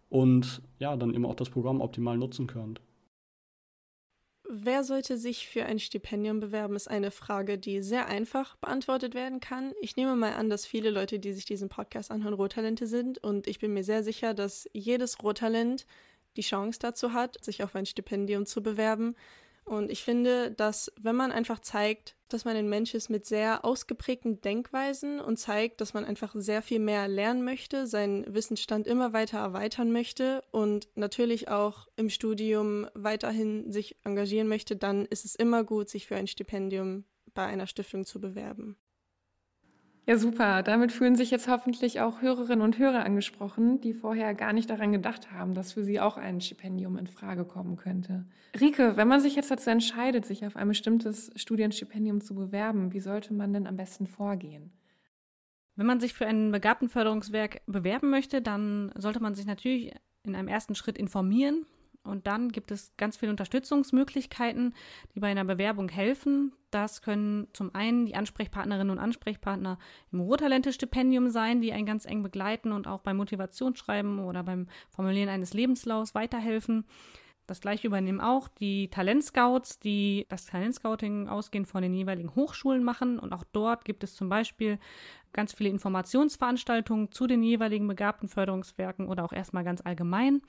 und 0.08 0.62
ja, 0.78 0.96
dann 0.96 1.12
eben 1.12 1.26
auch 1.26 1.34
das 1.34 1.50
Programm 1.50 1.80
optimal 1.80 2.16
nutzen 2.16 2.46
könnt. 2.46 2.80
Wer 4.48 4.84
sollte 4.84 5.18
sich 5.18 5.46
für 5.46 5.64
ein 5.64 5.78
Stipendium 5.78 6.40
bewerben, 6.40 6.76
ist 6.76 6.88
eine 6.88 7.10
Frage, 7.10 7.58
die 7.58 7.82
sehr 7.82 8.06
einfach 8.06 8.56
beantwortet 8.56 9.14
werden 9.14 9.40
kann. 9.40 9.72
Ich 9.80 9.96
nehme 9.96 10.16
mal 10.16 10.34
an, 10.34 10.48
dass 10.48 10.66
viele 10.66 10.90
Leute, 10.90 11.18
die 11.18 11.32
sich 11.32 11.44
diesen 11.44 11.68
Podcast 11.68 12.10
anhören, 12.10 12.34
Rohtalente 12.34 12.86
sind 12.86 13.18
und 13.18 13.46
ich 13.46 13.58
bin 13.58 13.74
mir 13.74 13.84
sehr 13.84 14.02
sicher, 14.02 14.32
dass 14.32 14.68
jedes 14.72 15.22
Rohtalent 15.22 15.86
die 16.36 16.42
Chance 16.42 16.78
dazu 16.80 17.12
hat, 17.12 17.42
sich 17.44 17.62
auf 17.62 17.74
ein 17.74 17.86
Stipendium 17.86 18.46
zu 18.46 18.62
bewerben. 18.62 19.16
Und 19.64 19.90
ich 19.90 20.04
finde, 20.04 20.50
dass 20.50 20.92
wenn 21.00 21.16
man 21.16 21.32
einfach 21.32 21.58
zeigt, 21.58 22.16
dass 22.28 22.44
man 22.44 22.56
ein 22.56 22.68
Mensch 22.68 22.94
ist 22.94 23.08
mit 23.08 23.24
sehr 23.24 23.64
ausgeprägten 23.64 24.40
Denkweisen 24.40 25.20
und 25.20 25.38
zeigt, 25.38 25.80
dass 25.80 25.94
man 25.94 26.04
einfach 26.04 26.34
sehr 26.36 26.62
viel 26.62 26.80
mehr 26.80 27.08
lernen 27.08 27.44
möchte, 27.44 27.86
seinen 27.86 28.34
Wissensstand 28.34 28.86
immer 28.86 29.12
weiter 29.12 29.38
erweitern 29.38 29.92
möchte 29.92 30.42
und 30.50 30.88
natürlich 30.96 31.48
auch 31.48 31.88
im 31.96 32.10
Studium 32.10 32.88
weiterhin 32.94 33.72
sich 33.72 33.96
engagieren 34.04 34.48
möchte, 34.48 34.76
dann 34.76 35.06
ist 35.06 35.24
es 35.24 35.34
immer 35.34 35.64
gut, 35.64 35.88
sich 35.88 36.06
für 36.06 36.16
ein 36.16 36.26
Stipendium 36.26 37.04
bei 37.32 37.46
einer 37.46 37.66
Stiftung 37.66 38.04
zu 38.04 38.20
bewerben. 38.20 38.76
Ja, 40.06 40.18
super. 40.18 40.62
Damit 40.62 40.92
fühlen 40.92 41.16
sich 41.16 41.30
jetzt 41.30 41.48
hoffentlich 41.48 42.00
auch 42.00 42.20
Hörerinnen 42.20 42.60
und 42.60 42.78
Hörer 42.78 43.04
angesprochen, 43.04 43.80
die 43.80 43.94
vorher 43.94 44.34
gar 44.34 44.52
nicht 44.52 44.68
daran 44.68 44.92
gedacht 44.92 45.32
haben, 45.32 45.54
dass 45.54 45.72
für 45.72 45.82
sie 45.82 45.98
auch 45.98 46.18
ein 46.18 46.42
Stipendium 46.42 46.98
in 46.98 47.06
Frage 47.06 47.44
kommen 47.44 47.76
könnte. 47.76 48.26
Rike, 48.60 48.96
wenn 48.96 49.08
man 49.08 49.20
sich 49.20 49.34
jetzt 49.34 49.50
dazu 49.50 49.70
entscheidet, 49.70 50.26
sich 50.26 50.44
auf 50.44 50.56
ein 50.56 50.68
bestimmtes 50.68 51.32
Studienstipendium 51.36 52.20
zu 52.20 52.34
bewerben, 52.34 52.92
wie 52.92 53.00
sollte 53.00 53.32
man 53.32 53.54
denn 53.54 53.66
am 53.66 53.76
besten 53.76 54.06
vorgehen? 54.06 54.72
Wenn 55.76 55.86
man 55.86 56.00
sich 56.00 56.12
für 56.12 56.26
ein 56.26 56.52
Begabtenförderungswerk 56.52 57.62
bewerben 57.66 58.10
möchte, 58.10 58.42
dann 58.42 58.92
sollte 58.96 59.20
man 59.20 59.34
sich 59.34 59.46
natürlich 59.46 59.94
in 60.22 60.36
einem 60.36 60.48
ersten 60.48 60.74
Schritt 60.74 60.98
informieren, 60.98 61.66
und 62.04 62.26
dann 62.26 62.50
gibt 62.50 62.70
es 62.70 62.94
ganz 62.96 63.16
viele 63.16 63.30
Unterstützungsmöglichkeiten, 63.30 64.74
die 65.14 65.20
bei 65.20 65.28
einer 65.28 65.44
Bewerbung 65.44 65.88
helfen. 65.88 66.52
Das 66.70 67.02
können 67.02 67.48
zum 67.52 67.74
einen 67.74 68.04
die 68.04 68.14
Ansprechpartnerinnen 68.14 68.90
und 68.90 68.98
Ansprechpartner 68.98 69.78
im 70.12 70.20
Rohtalente-Stipendium 70.20 71.30
sein, 71.30 71.60
die 71.60 71.72
einen 71.72 71.86
ganz 71.86 72.04
eng 72.04 72.22
begleiten 72.22 72.72
und 72.72 72.86
auch 72.86 73.00
beim 73.00 73.16
Motivationsschreiben 73.16 74.18
oder 74.18 74.42
beim 74.42 74.66
Formulieren 74.90 75.30
eines 75.30 75.54
Lebenslaufs 75.54 76.14
weiterhelfen. 76.14 76.84
Das 77.46 77.60
gleiche 77.60 77.86
übernehmen 77.86 78.20
auch 78.20 78.48
die 78.48 78.88
Talentscouts, 78.88 79.78
die 79.78 80.26
das 80.28 80.46
Talentscouting 80.46 81.28
ausgehend 81.28 81.68
von 81.68 81.82
den 81.82 81.92
jeweiligen 81.92 82.34
Hochschulen 82.34 82.82
machen. 82.82 83.18
Und 83.18 83.32
auch 83.34 83.44
dort 83.52 83.84
gibt 83.84 84.02
es 84.02 84.14
zum 84.14 84.30
Beispiel 84.30 84.78
ganz 85.32 85.52
viele 85.52 85.70
Informationsveranstaltungen 85.70 87.12
zu 87.12 87.26
den 87.26 87.42
jeweiligen 87.42 87.86
begabten 87.86 88.28
Förderungswerken 88.28 89.08
oder 89.08 89.24
auch 89.24 89.32
erstmal 89.32 89.64
ganz 89.64 89.82
allgemein. 89.84 90.40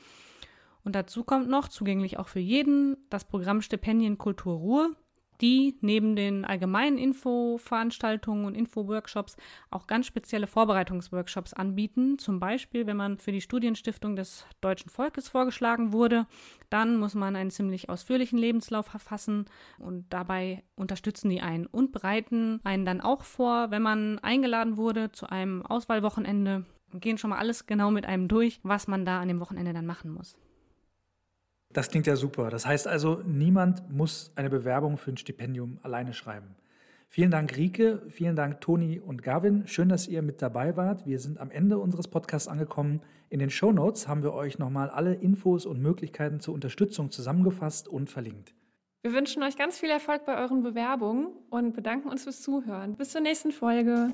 Und 0.85 0.95
dazu 0.95 1.23
kommt 1.23 1.49
noch, 1.49 1.67
zugänglich 1.67 2.19
auch 2.19 2.27
für 2.27 2.39
jeden, 2.39 2.95
das 3.09 3.25
Programm 3.25 3.61
Stipendien 3.61 4.17
Kultur 4.17 4.53
Ruhr, 4.53 4.95
die 5.41 5.77
neben 5.81 6.15
den 6.15 6.45
allgemeinen 6.45 6.97
Infoveranstaltungen 6.97 8.45
und 8.45 8.55
Infoworkshops 8.55 9.35
auch 9.69 9.87
ganz 9.87 10.05
spezielle 10.05 10.47
Vorbereitungsworkshops 10.47 11.53
anbieten. 11.53 12.17
Zum 12.19 12.39
Beispiel, 12.39 12.87
wenn 12.87 12.97
man 12.97 13.17
für 13.17 13.31
die 13.31 13.41
Studienstiftung 13.41 14.15
des 14.15 14.45
deutschen 14.61 14.89
Volkes 14.89 15.27
vorgeschlagen 15.27 15.91
wurde, 15.91 16.27
dann 16.69 16.97
muss 16.97 17.15
man 17.15 17.35
einen 17.35 17.51
ziemlich 17.51 17.89
ausführlichen 17.89 18.37
Lebenslauf 18.37 18.85
verfassen 18.85 19.45
und 19.79 20.05
dabei 20.11 20.63
unterstützen 20.75 21.29
die 21.29 21.41
einen 21.41 21.65
und 21.65 21.91
bereiten 21.91 22.61
einen 22.63 22.85
dann 22.85 23.01
auch 23.01 23.23
vor, 23.23 23.71
wenn 23.71 23.81
man 23.81 24.19
eingeladen 24.19 24.77
wurde 24.77 25.11
zu 25.11 25.27
einem 25.27 25.65
Auswahlwochenende 25.65 26.65
gehen 26.93 27.17
schon 27.17 27.31
mal 27.31 27.39
alles 27.39 27.65
genau 27.65 27.91
mit 27.91 28.05
einem 28.05 28.29
durch, 28.29 28.61
was 28.63 28.87
man 28.87 29.03
da 29.03 29.19
an 29.19 29.27
dem 29.27 29.41
Wochenende 29.41 29.73
dann 29.73 29.85
machen 29.85 30.11
muss. 30.11 30.37
Das 31.75 31.89
klingt 31.89 32.07
ja 32.07 32.15
super. 32.15 32.49
Das 32.49 32.65
heißt 32.65 32.87
also, 32.87 33.21
niemand 33.25 33.91
muss 33.91 34.31
eine 34.35 34.49
Bewerbung 34.49 34.95
für 34.95 35.11
ein 35.11 35.17
Stipendium 35.17 35.77
alleine 35.83 36.13
schreiben. 36.13 36.55
Vielen 37.09 37.31
Dank, 37.31 37.57
Rike. 37.57 38.01
Vielen 38.07 38.37
Dank, 38.37 38.61
Toni 38.61 39.01
und 39.01 39.21
Gavin. 39.21 39.67
Schön, 39.67 39.89
dass 39.89 40.07
ihr 40.07 40.21
mit 40.21 40.41
dabei 40.41 40.77
wart. 40.77 41.05
Wir 41.05 41.19
sind 41.19 41.37
am 41.37 41.51
Ende 41.51 41.77
unseres 41.77 42.07
Podcasts 42.07 42.47
angekommen. 42.47 43.01
In 43.29 43.39
den 43.39 43.49
Show 43.49 43.73
Notes 43.73 44.07
haben 44.07 44.23
wir 44.23 44.33
euch 44.33 44.57
nochmal 44.57 44.89
alle 44.89 45.15
Infos 45.15 45.65
und 45.65 45.81
Möglichkeiten 45.81 46.39
zur 46.39 46.53
Unterstützung 46.53 47.11
zusammengefasst 47.11 47.89
und 47.89 48.09
verlinkt. 48.09 48.55
Wir 49.01 49.11
wünschen 49.11 49.43
euch 49.43 49.57
ganz 49.57 49.77
viel 49.77 49.89
Erfolg 49.89 50.25
bei 50.25 50.41
euren 50.41 50.63
Bewerbungen 50.63 51.27
und 51.49 51.73
bedanken 51.73 52.07
uns 52.07 52.23
fürs 52.23 52.41
Zuhören. 52.41 52.95
Bis 52.95 53.09
zur 53.09 53.19
nächsten 53.19 53.51
Folge. 53.51 54.13